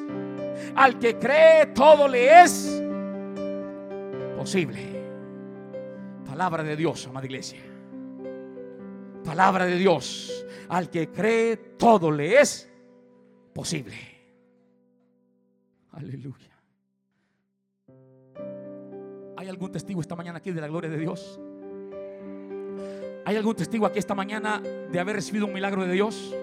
[0.75, 2.81] Al que cree, todo le es
[4.37, 4.79] posible.
[6.25, 7.61] Palabra de Dios, amada iglesia.
[9.23, 10.45] Palabra de Dios.
[10.69, 12.69] Al que cree, todo le es
[13.53, 13.95] posible.
[15.93, 16.54] Aleluya.
[19.45, 21.39] ¿Hay algún testigo esta mañana aquí de la gloria de Dios?
[23.25, 26.33] ¿Hay algún testigo aquí esta mañana de haber recibido un milagro de Dios?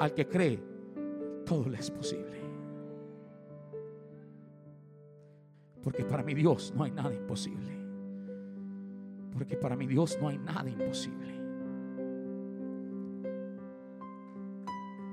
[0.00, 0.60] Al que cree,
[1.46, 2.40] todo le es posible.
[5.84, 7.78] Porque para mi Dios no hay nada imposible.
[9.32, 11.32] Porque para mi Dios no hay nada imposible.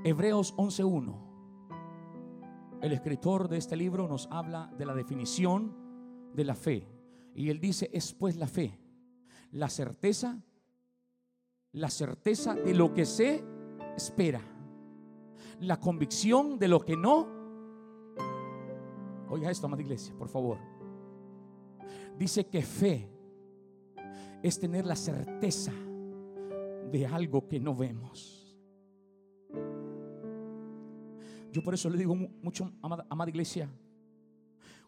[0.04, 1.31] Hebreos 11.1
[2.82, 5.76] el escritor de este libro nos habla de la definición
[6.34, 6.88] de la fe.
[7.36, 8.78] Y él dice, es pues la fe,
[9.52, 10.42] la certeza,
[11.74, 13.44] la certeza de lo que se
[13.96, 14.42] espera,
[15.60, 17.28] la convicción de lo que no.
[19.30, 20.58] Oiga esto, amada iglesia, por favor.
[22.18, 23.08] Dice que fe
[24.42, 25.72] es tener la certeza
[26.92, 28.41] de algo que no vemos.
[31.52, 33.70] Yo por eso le digo mucho, amada, iglesia,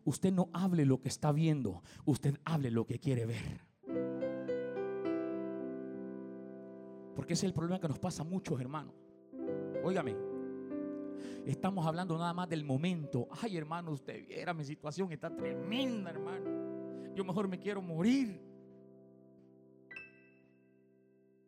[0.06, 3.68] usted no hable lo que está viendo, usted hable lo que quiere ver.
[7.16, 8.94] Porque ese es el problema que nos pasa a muchos, hermanos.
[9.84, 10.16] Óigame,
[11.46, 13.28] estamos hablando nada más del momento.
[13.42, 17.14] Ay, hermano, usted viera mi situación, está tremenda, hermano.
[17.14, 18.42] Yo mejor me quiero morir.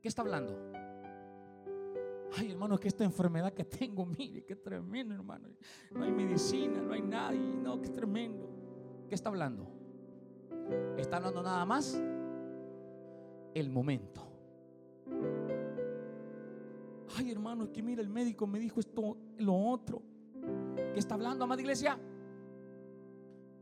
[0.02, 0.56] ¿Qué está hablando?
[2.38, 5.50] Ay, hermano, que esta enfermedad que tengo, mire, qué tremendo, hermano.
[5.92, 8.50] No hay medicina, no hay nadie, no, qué tremendo.
[9.08, 9.68] ¿Qué está hablando?
[10.98, 12.02] Está hablando nada más
[13.54, 14.22] el momento.
[17.18, 20.02] Ay, hermano, que mira, el médico me dijo esto, lo otro.
[20.94, 21.98] ¿Qué está hablando, amada iglesia?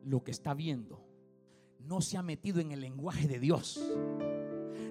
[0.06, 1.06] Lo que está viendo
[1.80, 3.84] no se ha metido en el lenguaje de Dios.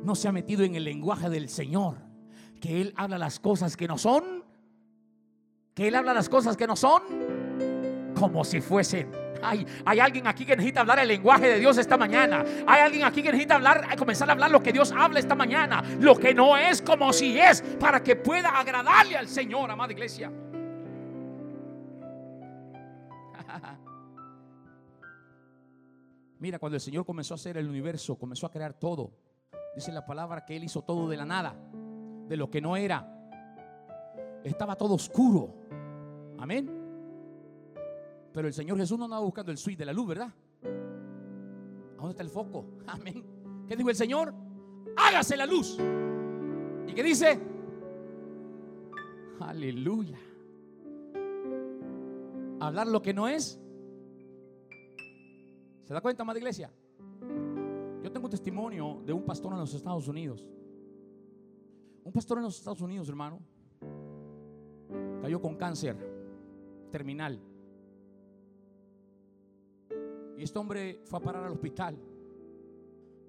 [0.05, 2.12] No se ha metido en el lenguaje del Señor
[2.63, 4.45] que Él habla las cosas que no son,
[5.75, 7.03] que Él habla las cosas que no son,
[8.15, 9.11] como si fuesen.
[9.43, 12.45] Hay, hay alguien aquí que necesita hablar el lenguaje de Dios esta mañana.
[12.69, 15.83] Hay alguien aquí que necesita hablar, comenzar a hablar lo que Dios habla esta mañana.
[15.99, 20.31] Lo que no es como si es, para que pueda agradarle al Señor, amada iglesia.
[26.39, 29.11] Mira, cuando el Señor comenzó a hacer el universo, comenzó a crear todo.
[29.75, 31.57] Dice la palabra que Él hizo todo de la nada
[32.29, 33.09] de lo que no era.
[34.45, 35.55] Estaba todo oscuro.
[36.39, 36.70] Amén.
[38.33, 40.33] Pero el Señor Jesús no andaba buscando el switch de la luz, ¿verdad?
[40.64, 42.64] ¿A dónde está el foco?
[42.87, 43.25] Amén.
[43.68, 44.35] ¿Qué dijo el Señor?
[44.97, 45.79] Hágase la luz.
[46.87, 47.41] ¿Y qué dice?
[49.41, 50.18] Aleluya.
[52.61, 53.61] Hablar lo que no es.
[55.85, 56.73] ¿Se da cuenta, amada iglesia?
[58.03, 60.47] Yo tengo testimonio de un pastor en los Estados Unidos
[62.05, 63.41] un pastor en los Estados Unidos, hermano,
[65.21, 65.97] cayó con cáncer
[66.91, 67.41] terminal.
[70.37, 71.97] Y este hombre fue a parar al hospital.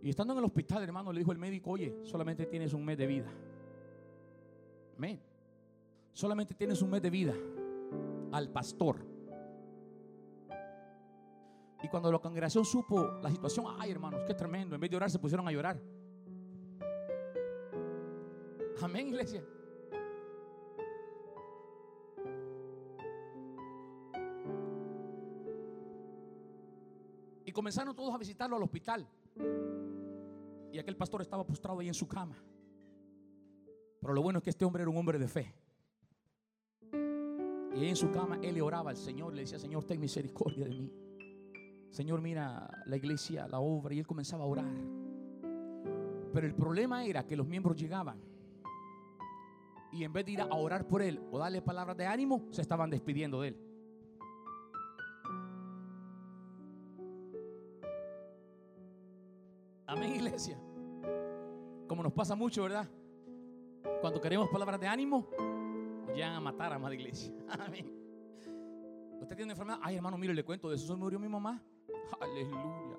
[0.02, 2.98] Y estando en el hospital, hermano, le dijo el médico, oye, solamente tienes un mes
[2.98, 3.32] de vida.
[4.98, 5.22] Amén.
[6.12, 7.34] Solamente tienes un mes de vida
[8.32, 8.98] al pastor.
[11.82, 15.12] Y cuando la congregación supo la situación, ay hermanos, qué tremendo, en vez de orar
[15.12, 15.80] se pusieron a llorar.
[18.82, 19.44] Amén, iglesia.
[27.46, 29.08] Y comenzaron todos a visitarlo al hospital.
[30.72, 32.36] Y aquel pastor estaba postrado ahí en su cama.
[34.00, 35.54] Pero lo bueno es que este hombre era un hombre de fe.
[36.92, 40.66] Y ahí en su cama él le oraba al Señor, le decía, Señor, ten misericordia
[40.66, 40.92] de mí.
[41.90, 43.94] Señor, mira la iglesia, la obra.
[43.94, 44.74] Y él comenzaba a orar.
[46.34, 48.33] Pero el problema era que los miembros llegaban
[49.94, 52.62] y en vez de ir a orar por él o darle palabras de ánimo, se
[52.62, 53.58] estaban despidiendo de él.
[59.86, 60.58] Amén, iglesia.
[61.88, 62.90] Como nos pasa mucho, ¿verdad?
[64.02, 65.30] Cuando queremos palabras de ánimo,
[66.08, 67.32] nos llegan a matar, amada iglesia.
[67.60, 67.92] Amén.
[69.22, 69.80] Usted tiene enfermedad.
[69.84, 71.62] Ay, hermano, mire, le cuento, de eso se murió mi mamá.
[72.20, 72.98] Aleluya.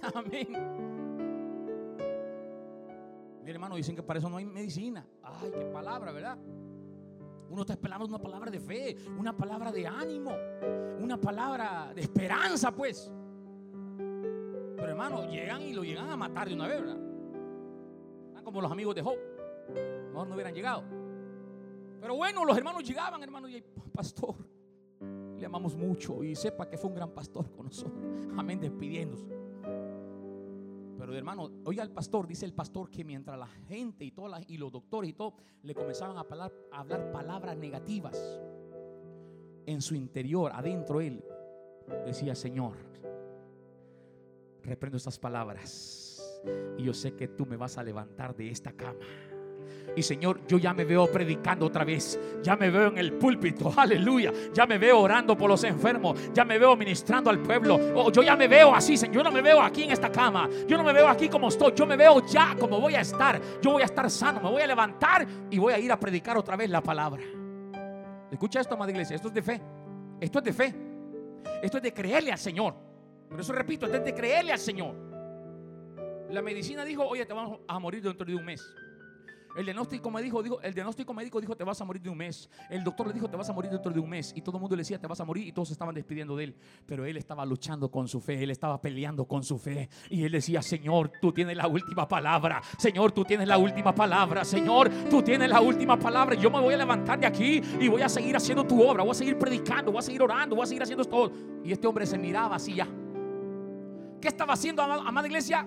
[0.14, 1.05] Amén.
[3.46, 5.06] Mire, hermano, dicen que para eso no hay medicina.
[5.22, 6.36] Ay, qué palabra, ¿verdad?
[7.48, 10.32] Uno está esperando una palabra de fe, una palabra de ánimo,
[10.98, 13.08] una palabra de esperanza, pues.
[13.98, 16.98] Pero hermano, llegan y lo llegan a matar de una vez, ¿verdad?
[18.42, 19.16] como los amigos de Job.
[20.08, 20.82] Mejor no hubieran llegado.
[22.00, 24.34] Pero bueno, los hermanos llegaban, hermano, y pastor,
[25.38, 28.02] le amamos mucho y sepa que fue un gran pastor con nosotros.
[28.36, 29.45] Amén, despidiéndose.
[30.98, 34.56] Pero hermano, oiga al pastor, dice el pastor que mientras la gente y, todas y
[34.56, 38.40] los doctores y todo le comenzaban a hablar, a hablar palabras negativas,
[39.66, 41.22] en su interior, adentro él,
[42.04, 42.74] decía, Señor,
[44.62, 46.16] reprendo estas palabras
[46.78, 49.00] y yo sé que tú me vas a levantar de esta cama.
[49.96, 52.20] Y Señor, yo ya me veo predicando otra vez.
[52.42, 53.72] Ya me veo en el púlpito.
[53.74, 54.30] Aleluya.
[54.52, 56.32] Ya me veo orando por los enfermos.
[56.34, 57.78] Ya me veo ministrando al pueblo.
[57.94, 59.16] Oh, yo ya me veo así, Señor.
[59.16, 60.48] Yo no me veo aquí en esta cama.
[60.68, 61.72] Yo no me veo aquí como estoy.
[61.74, 63.40] Yo me veo ya como voy a estar.
[63.62, 64.40] Yo voy a estar sano.
[64.42, 67.22] Me voy a levantar y voy a ir a predicar otra vez la palabra.
[68.30, 69.16] Escucha esto, amada iglesia.
[69.16, 69.62] Esto es de fe.
[70.20, 70.74] Esto es de fe.
[71.62, 72.74] Esto es de creerle al Señor.
[73.30, 74.94] Por eso repito, esto es de creerle al Señor.
[76.30, 78.62] La medicina dijo, oye, te vamos a morir dentro de un mes.
[79.56, 82.50] El diagnóstico me dijo, el diagnóstico médico dijo, te vas a morir de un mes.
[82.68, 84.34] El doctor le dijo, te vas a morir dentro de un mes.
[84.36, 85.46] Y todo el mundo le decía, te vas a morir.
[85.46, 86.56] Y todos estaban despidiendo de él.
[86.84, 88.42] Pero él estaba luchando con su fe.
[88.42, 89.88] Él estaba peleando con su fe.
[90.10, 92.60] Y él decía, Señor, tú tienes la última palabra.
[92.76, 94.44] Señor, tú tienes la última palabra.
[94.44, 96.34] Señor, tú tienes la última palabra.
[96.34, 99.04] Yo me voy a levantar de aquí y voy a seguir haciendo tu obra.
[99.04, 101.32] Voy a seguir predicando, voy a seguir orando, voy a seguir haciendo esto.
[101.64, 102.86] Y este hombre se miraba así ya.
[104.20, 105.66] ¿Qué estaba haciendo, amada iglesia?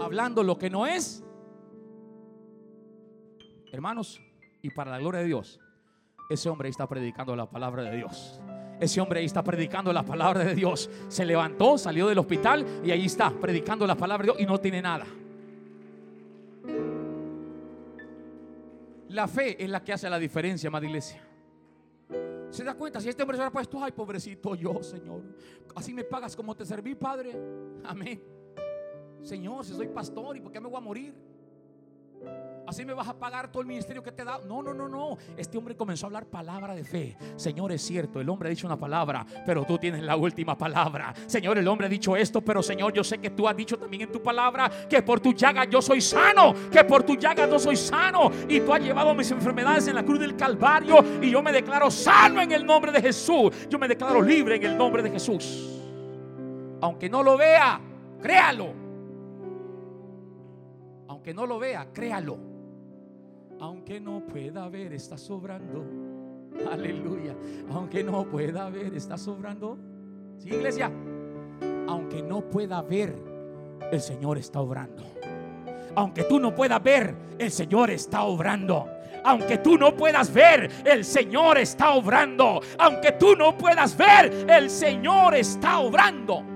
[0.00, 1.24] Hablando lo que no es
[3.74, 4.22] Hermanos,
[4.62, 5.58] y para la gloria de Dios,
[6.30, 8.40] ese hombre ahí está predicando la palabra de Dios.
[8.78, 10.88] Ese hombre ahí está predicando la palabra de Dios.
[11.08, 14.60] Se levantó, salió del hospital y ahí está predicando la palabra de Dios y no
[14.60, 15.06] tiene nada.
[19.08, 21.20] La fe es la que hace la diferencia, amada iglesia.
[22.50, 23.00] ¿Se da cuenta?
[23.00, 25.20] Si este hombre se hubiera puesto, ay, pobrecito yo, Señor.
[25.74, 27.36] Así me pagas como te serví, Padre.
[27.84, 28.22] Amén.
[29.20, 31.33] Señor, si soy pastor, ¿y por qué me voy a morir?
[32.66, 34.46] Así me vas a pagar todo el ministerio que te he dado.
[34.46, 35.18] No, no, no, no.
[35.36, 37.16] Este hombre comenzó a hablar palabra de fe.
[37.36, 41.12] Señor, es cierto, el hombre ha dicho una palabra, pero tú tienes la última palabra.
[41.26, 44.04] Señor, el hombre ha dicho esto, pero Señor, yo sé que tú has dicho también
[44.04, 47.58] en tu palabra que por tu llaga yo soy sano, que por tu llaga yo
[47.58, 48.30] soy sano.
[48.48, 51.90] Y tú has llevado mis enfermedades en la cruz del Calvario y yo me declaro
[51.90, 53.68] sano en el nombre de Jesús.
[53.68, 55.70] Yo me declaro libre en el nombre de Jesús.
[56.80, 57.78] Aunque no lo vea,
[58.22, 58.72] créalo.
[61.08, 62.53] Aunque no lo vea, créalo
[63.60, 65.84] aunque no pueda ver, está sobrando.
[66.70, 67.34] Aleluya.
[67.70, 69.78] Aunque no pueda ver, está sobrando.
[70.38, 70.90] Sí, iglesia.
[71.88, 73.14] Aunque no pueda ver,
[73.90, 75.02] el Señor está obrando.
[75.94, 78.86] Aunque tú no puedas ver, el Señor está obrando.
[79.24, 82.60] Aunque tú no puedas ver, el Señor está obrando.
[82.78, 86.53] Aunque tú no puedas ver, el Señor está obrando.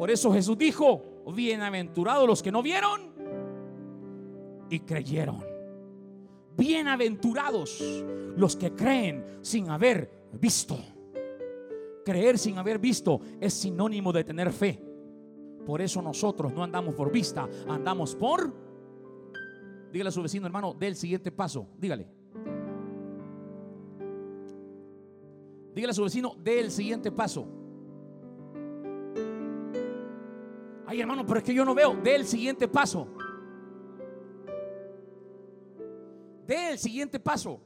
[0.00, 1.02] Por eso Jesús dijo,
[1.36, 3.12] bienaventurados los que no vieron
[4.70, 5.44] y creyeron.
[6.56, 8.02] Bienaventurados
[8.34, 10.78] los que creen sin haber visto.
[12.02, 14.82] Creer sin haber visto es sinónimo de tener fe.
[15.66, 18.56] Por eso nosotros no andamos por vista, andamos por...
[19.92, 21.66] Dígale a su vecino, hermano, del siguiente paso.
[21.76, 22.08] Dígale.
[25.74, 27.59] Dígale a su vecino, del siguiente paso.
[30.90, 31.94] Ay, hermano, pero es que yo no veo.
[31.94, 33.06] De el siguiente paso.
[36.48, 37.60] De el siguiente paso.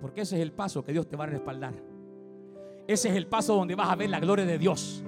[0.00, 1.74] Porque ese es el paso que Dios te va a respaldar.
[2.86, 5.04] Ese es el paso donde vas a ver la gloria de Dios.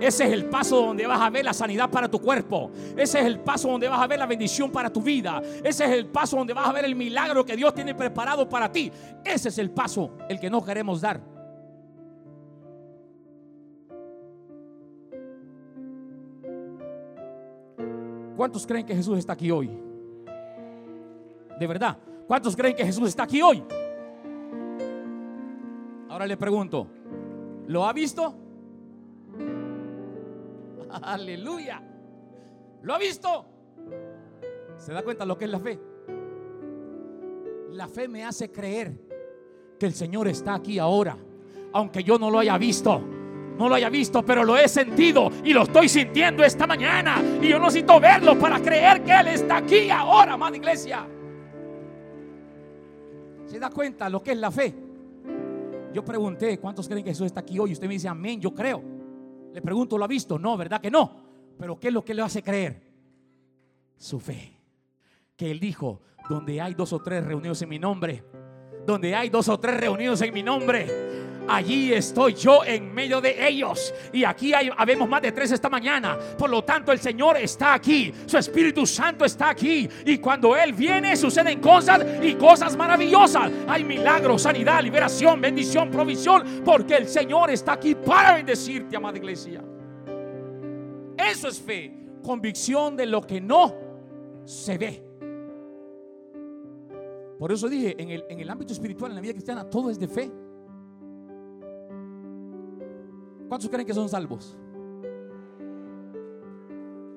[0.00, 2.72] Ese es el paso donde vas a ver la sanidad para tu cuerpo.
[2.96, 5.40] Ese es el paso donde vas a ver la bendición para tu vida.
[5.62, 8.72] Ese es el paso donde vas a ver el milagro que Dios tiene preparado para
[8.72, 8.90] ti.
[9.24, 11.39] Ese es el paso, el que no queremos dar.
[18.40, 19.68] ¿Cuántos creen que Jesús está aquí hoy?
[21.58, 21.98] De verdad.
[22.26, 23.62] ¿Cuántos creen que Jesús está aquí hoy?
[26.08, 26.86] Ahora le pregunto,
[27.66, 28.34] ¿lo ha visto?
[31.02, 31.82] Aleluya.
[32.80, 33.44] ¿Lo ha visto?
[34.78, 35.78] ¿Se da cuenta lo que es la fe?
[37.72, 38.98] La fe me hace creer
[39.78, 41.14] que el Señor está aquí ahora,
[41.74, 43.02] aunque yo no lo haya visto.
[43.60, 47.22] No lo haya visto, pero lo he sentido y lo estoy sintiendo esta mañana.
[47.42, 51.06] Y yo necesito verlo para creer que Él está aquí ahora, amada iglesia.
[53.44, 54.74] ¿Se da cuenta lo que es la fe?
[55.92, 57.72] Yo pregunté, ¿cuántos creen que Jesús está aquí hoy?
[57.72, 58.82] Usted me dice, amén, yo creo.
[59.52, 60.38] Le pregunto, ¿lo ha visto?
[60.38, 61.20] No, ¿verdad que no?
[61.58, 62.80] Pero ¿qué es lo que le hace creer?
[63.98, 64.54] Su fe.
[65.36, 66.00] Que Él dijo,
[66.30, 68.24] donde hay dos o tres reunidos en mi nombre,
[68.86, 73.48] donde hay dos o tres reunidos en mi nombre, allí estoy yo en medio de
[73.48, 73.92] ellos.
[74.12, 76.16] Y aquí hay, habemos más de tres esta mañana.
[76.38, 78.12] Por lo tanto, el Señor está aquí.
[78.26, 79.88] Su Espíritu Santo está aquí.
[80.06, 83.50] Y cuando Él viene, suceden cosas y cosas maravillosas.
[83.66, 86.62] Hay milagros, sanidad, liberación, bendición, provisión.
[86.64, 89.62] Porque el Señor está aquí para bendecirte, amada iglesia.
[91.18, 91.96] Eso es fe.
[92.22, 93.74] Convicción de lo que no
[94.44, 95.04] se ve.
[97.38, 99.98] Por eso dije, en el, en el ámbito espiritual, en la vida cristiana, todo es
[99.98, 100.30] de fe.
[103.50, 104.56] ¿Cuántos creen que son salvos?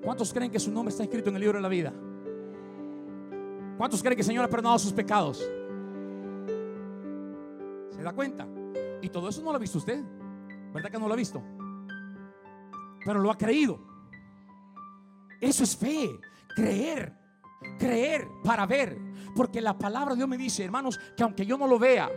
[0.03, 1.93] ¿Cuántos creen que su nombre está escrito en el libro de la vida?
[3.77, 5.38] ¿Cuántos creen que el Señor ha perdonado sus pecados?
[7.91, 8.47] ¿Se da cuenta?
[9.03, 10.03] Y todo eso no lo ha visto usted.
[10.73, 11.39] ¿Verdad que no lo ha visto?
[13.05, 13.79] Pero lo ha creído.
[15.39, 16.19] Eso es fe,
[16.55, 17.23] creer
[17.77, 18.97] creer para ver.
[19.36, 22.09] Porque la palabra de Dios me dice, hermanos, que aunque yo no lo vea,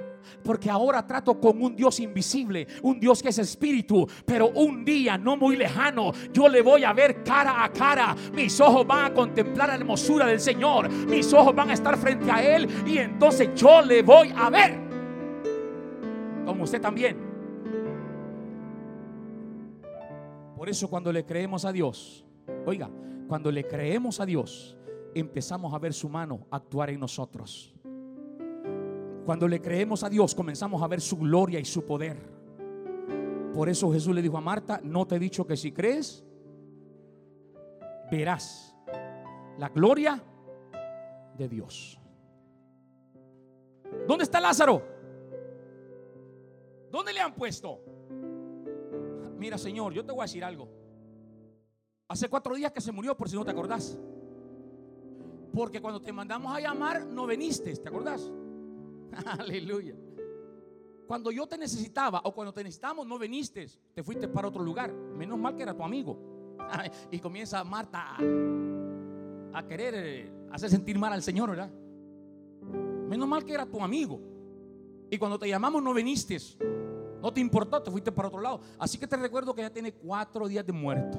[0.43, 5.19] porque ahora trato con un Dios invisible, un Dios que es espíritu, pero un día
[5.19, 8.17] no muy lejano, yo le voy a ver cara a cara.
[8.35, 12.31] Mis ojos van a contemplar la hermosura del Señor, mis ojos van a estar frente
[12.31, 14.79] a Él y entonces yo le voy a ver.
[16.45, 17.17] Como usted también.
[20.57, 22.25] Por eso cuando le creemos a Dios,
[22.65, 22.89] oiga,
[23.29, 24.77] cuando le creemos a Dios,
[25.15, 27.76] empezamos a ver su mano actuar en nosotros.
[29.27, 32.17] Cuando le creemos a Dios, comenzamos a ver su gloria y su poder.
[33.53, 36.25] Por eso Jesús le dijo a Marta, no te he dicho que si crees,
[38.09, 38.73] verás
[39.59, 40.23] la gloria
[41.37, 41.99] de Dios.
[44.07, 44.81] ¿Dónde está Lázaro?
[46.93, 47.81] ¿Dónde le han puesto?
[49.37, 50.69] Mira, Señor, yo te voy a decir algo.
[52.07, 53.99] Hace cuatro días que se murió, por si no te acordás.
[55.53, 58.31] Porque cuando te mandamos a llamar, no viniste, ¿te acordás?
[59.39, 59.95] Aleluya.
[61.07, 64.93] Cuando yo te necesitaba o cuando te necesitamos, no viniste, te fuiste para otro lugar.
[64.93, 66.57] Menos mal que era tu amigo.
[67.11, 68.17] y comienza Marta
[69.53, 71.71] a, querer eh, hacer sentir mal al Señor, ¿verdad?
[73.09, 74.21] Menos mal que era tu amigo.
[75.09, 76.39] Y cuando te llamamos, no viniste.
[77.23, 78.61] No te importó, te fuiste para otro lado.
[78.79, 81.19] Así que te recuerdo que ya tiene cuatro días de muerto.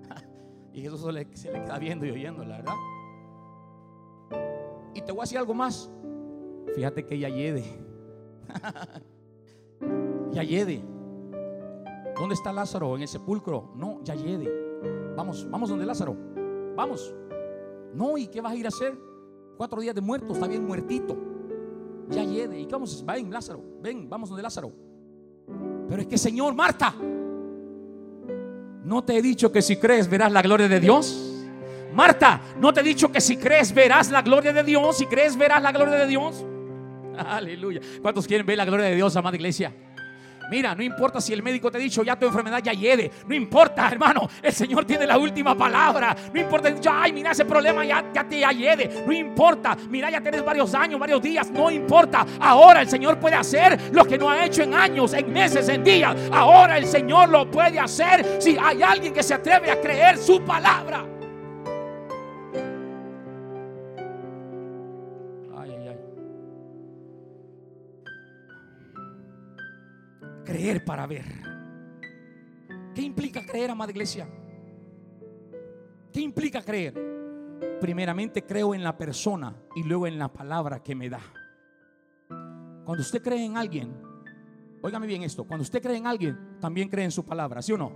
[0.74, 2.74] y eso se le, se le queda viendo y oyendo, la verdad.
[4.94, 5.90] Y te voy a decir algo más.
[6.74, 7.64] Fíjate que ya yede.
[10.32, 10.82] ya yede.
[12.16, 12.96] ¿Dónde está Lázaro?
[12.96, 13.72] En el sepulcro.
[13.76, 14.50] No, ya yede.
[15.16, 16.16] Vamos, vamos donde Lázaro.
[16.76, 17.14] Vamos.
[17.94, 18.98] No, ¿y qué vas a ir a hacer?
[19.56, 21.16] Cuatro días de muerto, está bien muertito.
[22.10, 22.58] Ya yede.
[22.58, 23.04] ¿Y qué vamos?
[23.04, 23.62] Ven, Lázaro.
[23.80, 24.72] Ven, vamos donde Lázaro.
[25.88, 26.94] Pero es que, Señor, Marta,
[28.84, 31.30] ¿no te he dicho que si crees verás la gloria de Dios?
[31.94, 34.96] Marta, ¿no te he dicho que si crees verás la gloria de Dios?
[34.96, 36.44] Si crees verás la gloria de Dios.
[37.18, 37.80] Aleluya.
[38.02, 39.72] ¿Cuántos quieren ver la gloria de Dios, amada iglesia?
[40.50, 43.10] Mira, no importa si el médico te ha dicho ya tu enfermedad ya hiede.
[43.26, 44.28] No importa, hermano.
[44.42, 46.14] El Señor tiene la última palabra.
[46.32, 46.68] No importa.
[46.80, 49.04] Ya, ay, mira, ese problema ya, ya te hiede.
[49.06, 49.76] No importa.
[49.88, 51.50] Mira, ya tienes varios años, varios días.
[51.50, 52.26] No importa.
[52.40, 55.82] Ahora el Señor puede hacer lo que no ha hecho en años, en meses, en
[55.82, 56.14] días.
[56.32, 60.42] Ahora el Señor lo puede hacer si hay alguien que se atreve a creer su
[60.42, 61.13] palabra.
[70.44, 71.24] Creer para ver.
[72.94, 74.28] ¿Qué implica creer, amada iglesia?
[76.12, 76.94] ¿Qué implica creer?
[77.80, 81.20] Primeramente creo en la persona y luego en la palabra que me da.
[82.84, 83.92] Cuando usted cree en alguien,
[84.80, 87.78] óigame bien esto, cuando usted cree en alguien, también cree en su palabra, ¿sí o
[87.78, 87.90] no?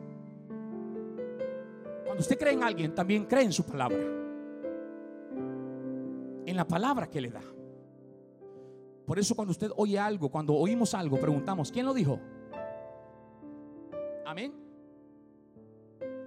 [2.04, 3.98] Cuando usted cree en alguien, también cree en su palabra.
[6.46, 7.42] En la palabra que le da.
[9.06, 12.18] Por eso cuando usted oye algo, cuando oímos algo, preguntamos, ¿quién lo dijo?
[14.28, 14.52] Amén.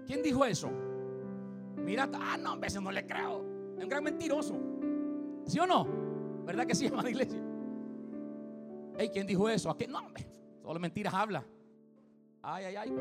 [0.08, 0.72] ¿Quién dijo eso?
[1.78, 3.46] Mira, ah, no, a veces no le creo.
[3.78, 4.60] Es un gran mentiroso.
[5.46, 5.86] ¿Sí o no?
[6.44, 7.40] ¿Verdad que sí, hermana iglesia?
[8.98, 9.70] Hey, ¿quién dijo eso?
[9.70, 9.88] ¿A qué?
[9.88, 10.00] No,
[10.64, 11.46] solo mentiras habla.
[12.42, 12.96] Ay, ay, ay.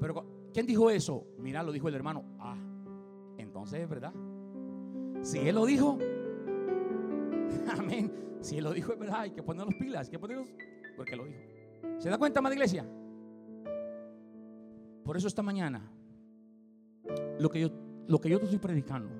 [0.00, 1.28] Pero, ¿quién dijo eso?
[1.38, 2.24] Mira, lo dijo el hermano.
[2.40, 2.56] Ah,
[3.38, 4.12] entonces es verdad.
[5.22, 5.98] Si él lo dijo,
[7.78, 8.12] Amén.
[8.40, 10.48] Si Él lo dijo, es verdad, hay que poner los pilas, hay que ponerlos
[10.96, 11.59] porque lo dijo.
[11.98, 12.86] ¿Se da cuenta, madre iglesia?
[15.04, 15.82] Por eso esta mañana,
[17.38, 17.70] lo que yo,
[18.06, 19.10] lo que yo te estoy predicando,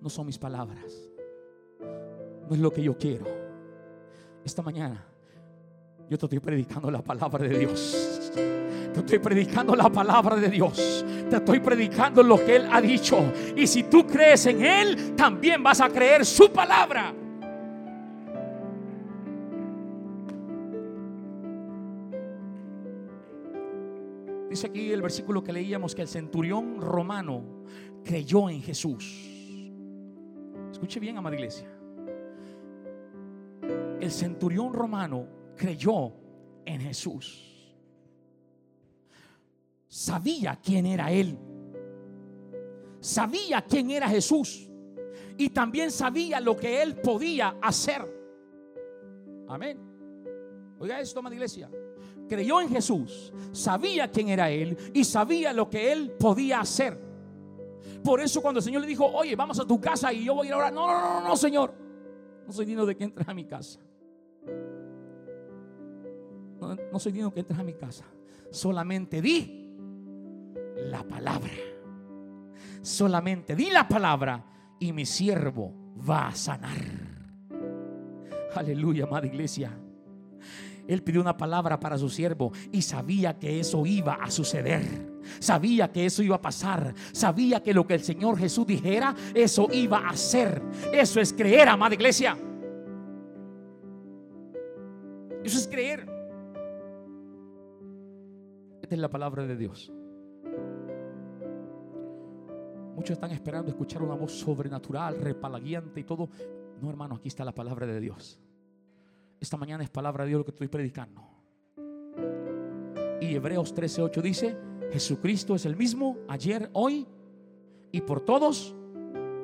[0.00, 1.10] no son mis palabras,
[2.48, 3.26] no es lo que yo quiero.
[4.44, 5.04] Esta mañana,
[6.08, 8.32] yo te estoy predicando la palabra de Dios.
[8.92, 11.04] Te estoy predicando la palabra de Dios.
[11.28, 13.32] Te estoy predicando lo que Él ha dicho.
[13.56, 17.12] Y si tú crees en Él, también vas a creer su palabra.
[24.56, 27.64] Dice aquí el versículo que leíamos que el centurión romano
[28.02, 29.70] creyó en Jesús.
[30.72, 31.70] Escuche bien, amada iglesia.
[34.00, 35.26] El centurión romano
[35.56, 36.12] creyó
[36.64, 37.46] en Jesús
[39.96, 41.38] sabía quién era Él.
[43.00, 44.70] Sabía quién era Jesús.
[45.38, 48.02] Y también sabía lo que Él podía hacer.
[49.48, 49.78] Amén.
[50.78, 51.70] Oiga esto, amada iglesia.
[52.28, 56.98] Creyó en Jesús, sabía quién era Él y sabía lo que Él podía hacer.
[58.02, 60.46] Por eso cuando el Señor le dijo, oye, vamos a tu casa y yo voy
[60.46, 60.70] a ir ahora.
[60.70, 61.74] No, no, no, no, Señor.
[62.46, 63.80] No soy digno de que entres a mi casa.
[66.92, 68.04] No, soy digno de que entres a mi casa.
[68.50, 69.72] Solamente di
[70.76, 71.52] la palabra.
[72.80, 74.44] Solamente di la palabra
[74.78, 75.74] y mi siervo
[76.08, 76.78] va a sanar.
[78.54, 79.76] Aleluya, amada iglesia.
[80.88, 85.16] Él pidió una palabra para su siervo y sabía que eso iba a suceder.
[85.40, 86.94] Sabía que eso iba a pasar.
[87.12, 90.62] Sabía que lo que el Señor Jesús dijera, eso iba a ser.
[90.92, 92.36] Eso es creer, amada iglesia.
[95.42, 96.06] Eso es creer.
[98.82, 99.92] Esta es la palabra de Dios.
[102.94, 106.30] Muchos están esperando escuchar una voz sobrenatural, repalaguiante y todo.
[106.80, 108.40] No, hermano, aquí está la palabra de Dios.
[109.40, 111.22] Esta mañana es palabra de Dios lo que estoy predicando.
[113.20, 114.56] Y Hebreos 13:8 dice,
[114.92, 117.06] Jesucristo es el mismo ayer, hoy
[117.92, 118.74] y por todos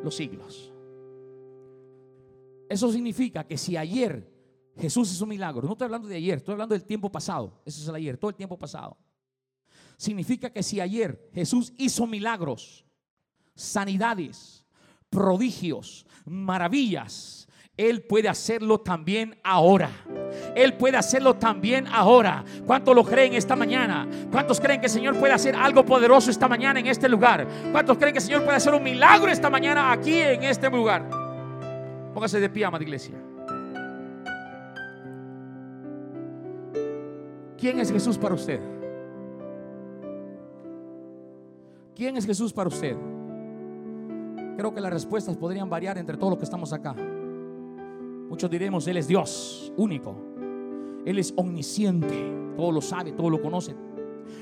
[0.03, 0.73] los siglos.
[2.69, 4.31] Eso significa que si ayer
[4.77, 7.83] Jesús hizo un milagro, no estoy hablando de ayer, estoy hablando del tiempo pasado, eso
[7.83, 8.97] es el ayer, todo el tiempo pasado.
[9.97, 12.85] Significa que si ayer Jesús hizo milagros,
[13.55, 14.65] sanidades,
[15.11, 17.47] prodigios, maravillas.
[17.77, 19.91] Él puede hacerlo también ahora.
[20.55, 22.45] Él puede hacerlo también ahora.
[22.67, 24.07] ¿Cuántos lo creen esta mañana?
[24.31, 27.47] ¿Cuántos creen que el Señor puede hacer algo poderoso esta mañana en este lugar?
[27.73, 31.09] ¿Cuántos creen que el Señor puede hacer un milagro esta mañana aquí en este lugar?
[32.13, 33.15] Póngase de pie, amada iglesia.
[37.57, 38.61] ¿Quién es Jesús para usted?
[41.95, 42.97] ¿Quién es Jesús para usted?
[44.57, 46.95] Creo que las respuestas podrían variar entre todos los que estamos acá.
[48.33, 50.17] Muchos diremos, Él es Dios único.
[51.05, 52.55] Él es omnisciente.
[52.57, 53.77] Todo lo sabe, todo lo conoce.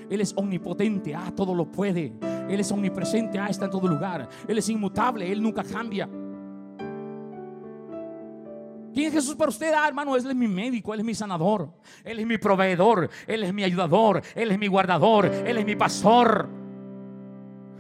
[0.09, 1.13] Él es omnipotente.
[1.13, 2.13] Ah, todo lo puede.
[2.49, 3.37] Él es omnipresente.
[3.37, 4.29] Ah, está en todo lugar.
[4.47, 5.33] Él es inmutable.
[5.33, 6.09] Él nunca cambia.
[8.95, 9.73] ¿Quién es Jesús para usted?
[9.77, 11.75] Ah, hermano, Él es mi médico, Él es mi sanador,
[12.05, 15.75] Él es mi proveedor, Él es mi ayudador, Él es mi guardador, Él es mi
[15.75, 16.49] pastor.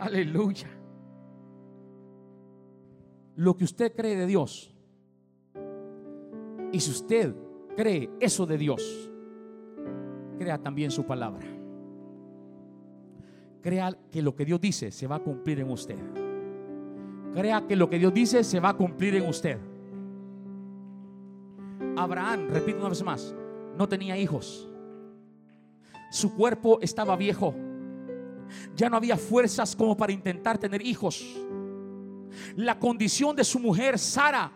[0.01, 0.67] Aleluya
[3.37, 4.70] lo que usted cree de Dios.
[6.73, 7.35] Y si usted
[7.77, 9.11] cree eso de Dios,
[10.39, 11.47] crea también su palabra.
[13.63, 15.99] Crea que lo que Dios dice se va a cumplir en usted.
[17.35, 19.59] Crea que lo que Dios dice se va a cumplir en usted.
[21.97, 23.35] Abraham, repito una vez más,
[23.77, 24.69] no tenía hijos.
[26.11, 27.55] Su cuerpo estaba viejo.
[28.75, 31.25] Ya no había fuerzas como para intentar tener hijos.
[32.57, 34.51] La condición de su mujer, Sara,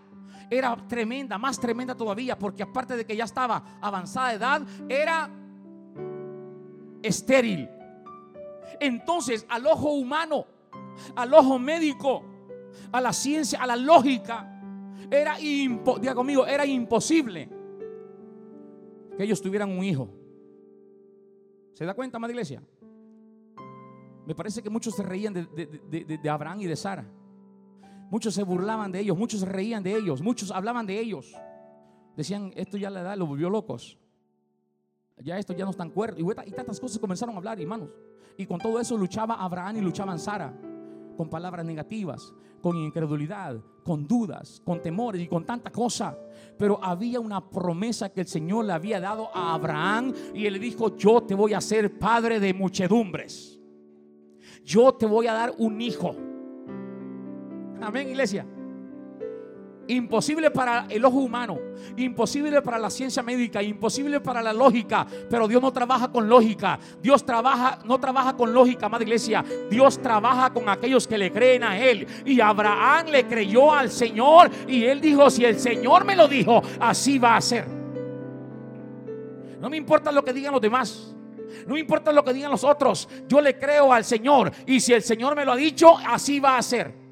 [0.51, 5.31] era tremenda, más tremenda todavía, porque aparte de que ya estaba avanzada de edad, era
[7.03, 7.69] estéril.
[8.81, 10.47] Entonces, al ojo humano,
[11.15, 12.23] al ojo médico,
[12.93, 14.51] a la ciencia, a la lógica,
[15.11, 17.49] era, era imposible
[19.17, 20.09] que ellos tuvieran un hijo.
[21.75, 22.63] ¿Se da cuenta, madre iglesia?
[24.27, 27.07] Me parece que muchos se reían de, de Abraham y de Sara.
[28.15, 31.35] Muchos se burlaban de ellos, muchos reían de ellos, muchos hablaban de ellos.
[32.17, 33.99] Decían, esto ya la edad lo volvió locos.
[35.17, 36.21] Ya esto ya no están cuerdos.
[36.21, 37.89] Y, tantas cosas comenzaron a hablar, hermanos.
[38.39, 40.57] Y con todo eso luchaba Abraham y luchaban Sara.
[41.17, 46.17] Con palabras negativas, con incredulidad, con dudas, con temores y con tanta cosa.
[46.57, 50.61] Pero había una promesa que el Señor le había dado a Abraham y él le
[50.61, 53.59] dijo, yo te voy a ser padre de muchedumbres.
[54.65, 56.15] Yo te voy a dar un hijo.
[57.85, 58.47] Amén, iglesia.
[59.87, 61.59] Imposible para el ojo humano,
[61.99, 66.79] imposible para la ciencia médica, imposible para la lógica, pero Dios no trabaja con lógica.
[67.03, 69.45] Dios trabaja no trabaja con lógica, amada iglesia.
[69.71, 72.07] Dios trabaja con aquellos que le creen a él.
[72.25, 76.63] Y Abraham le creyó al Señor y él dijo, si el Señor me lo dijo,
[76.81, 77.67] así va a ser.
[79.61, 81.15] No me importa lo que digan los demás.
[81.67, 83.07] No me importa lo que digan los otros.
[83.29, 86.57] Yo le creo al Señor y si el Señor me lo ha dicho, así va
[86.57, 87.04] a ser.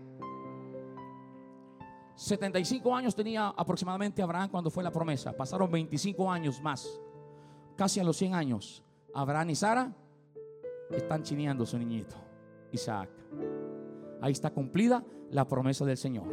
[2.15, 5.33] 75 años tenía aproximadamente Abraham cuando fue la promesa.
[5.33, 7.01] Pasaron 25 años más.
[7.77, 8.83] Casi a los 100 años.
[9.15, 9.93] Abraham y Sara
[10.91, 12.17] están chineando su niñito,
[12.71, 13.11] Isaac.
[14.21, 16.27] Ahí está cumplida la promesa del Señor.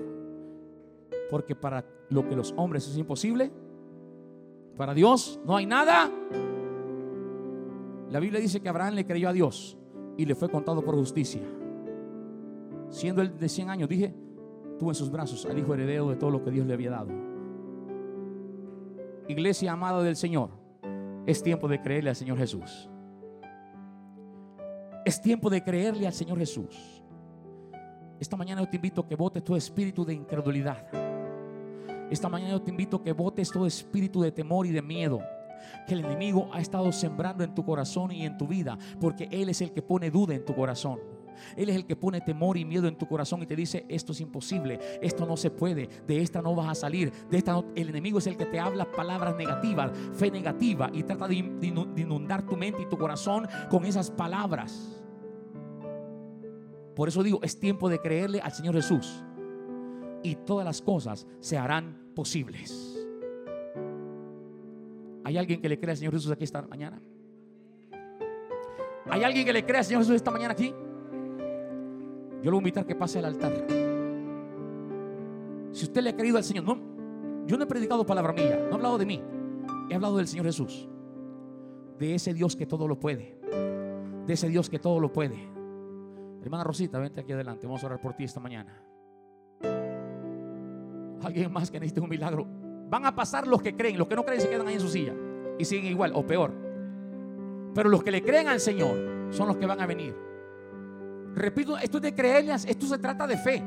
[1.30, 3.52] Porque para lo que los hombres es imposible,
[4.78, 6.10] para Dios no hay nada.
[8.10, 9.78] La Biblia dice que Abraham le creyó a Dios
[10.18, 11.42] y le fue contado por justicia.
[12.90, 14.14] Siendo él de 100 años, dije,
[14.80, 17.12] tuvo en sus brazos al hijo heredero de todo lo que Dios le había dado.
[19.28, 20.50] Iglesia amada del Señor,
[21.28, 22.90] es tiempo de creerle al Señor Jesús.
[25.06, 27.04] Es tiempo de creerle al Señor Jesús.
[28.20, 30.88] Esta mañana yo te invito a que votes tu espíritu de incredulidad.
[32.10, 35.22] Esta mañana yo te invito a que votes todo espíritu de temor y de miedo
[35.86, 39.50] que el enemigo ha estado sembrando en tu corazón y en tu vida, porque Él
[39.50, 41.00] es el que pone duda en tu corazón.
[41.56, 44.12] Él es el que pone temor y miedo en tu corazón y te dice, esto
[44.12, 47.90] es imposible, esto no se puede, de esta no vas a salir, de esta el
[47.90, 52.56] enemigo es el que te habla palabras negativas, fe negativa y trata de inundar tu
[52.56, 55.04] mente y tu corazón con esas palabras.
[56.96, 59.24] Por eso digo, es tiempo de creerle al Señor Jesús
[60.24, 62.96] y todas las cosas se harán posibles.
[65.24, 67.02] ¿Hay alguien que le cree al Señor Jesús aquí esta mañana?
[69.10, 70.74] ¿Hay alguien que le cree al Señor Jesús esta mañana aquí?
[72.42, 73.52] Yo lo voy a invitar que pase al altar.
[75.72, 76.78] Si usted le ha creído al Señor, no,
[77.46, 79.22] yo no he predicado palabra mía, no he hablado de mí,
[79.90, 80.88] he hablado del Señor Jesús,
[81.98, 83.40] de ese Dios que todo lo puede,
[84.26, 85.38] de ese Dios que todo lo puede.
[86.42, 88.82] Hermana Rosita, vente aquí adelante, vamos a orar por ti esta mañana.
[91.22, 92.48] Alguien más que necesite un milagro.
[92.90, 94.88] Van a pasar los que creen, los que no creen se quedan ahí en su
[94.88, 95.14] silla
[95.60, 96.52] y siguen igual o peor.
[97.76, 100.29] Pero los que le creen al Señor son los que van a venir.
[101.36, 103.64] Repito, esto es de creerles, esto se trata de fe.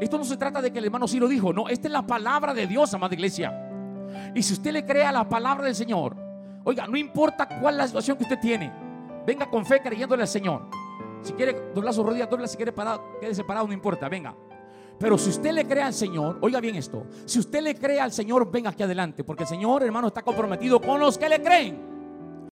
[0.00, 2.52] Esto no se trata de que el hermano lo dijo, no, esta es la palabra
[2.52, 3.52] de Dios, amada iglesia.
[4.34, 6.16] Y si usted le cree a la palabra del Señor,
[6.64, 8.72] oiga, no importa cuál la situación que usted tiene,
[9.26, 10.68] venga con fe creyéndole al Señor.
[11.22, 14.34] Si quiere doblar sus rodillas, dobla, si quiere parado, quede separado, no importa, venga.
[14.98, 18.12] Pero si usted le cree al Señor, oiga bien esto, si usted le cree al
[18.12, 21.93] Señor, venga aquí adelante, porque el Señor, hermano, está comprometido con los que le creen.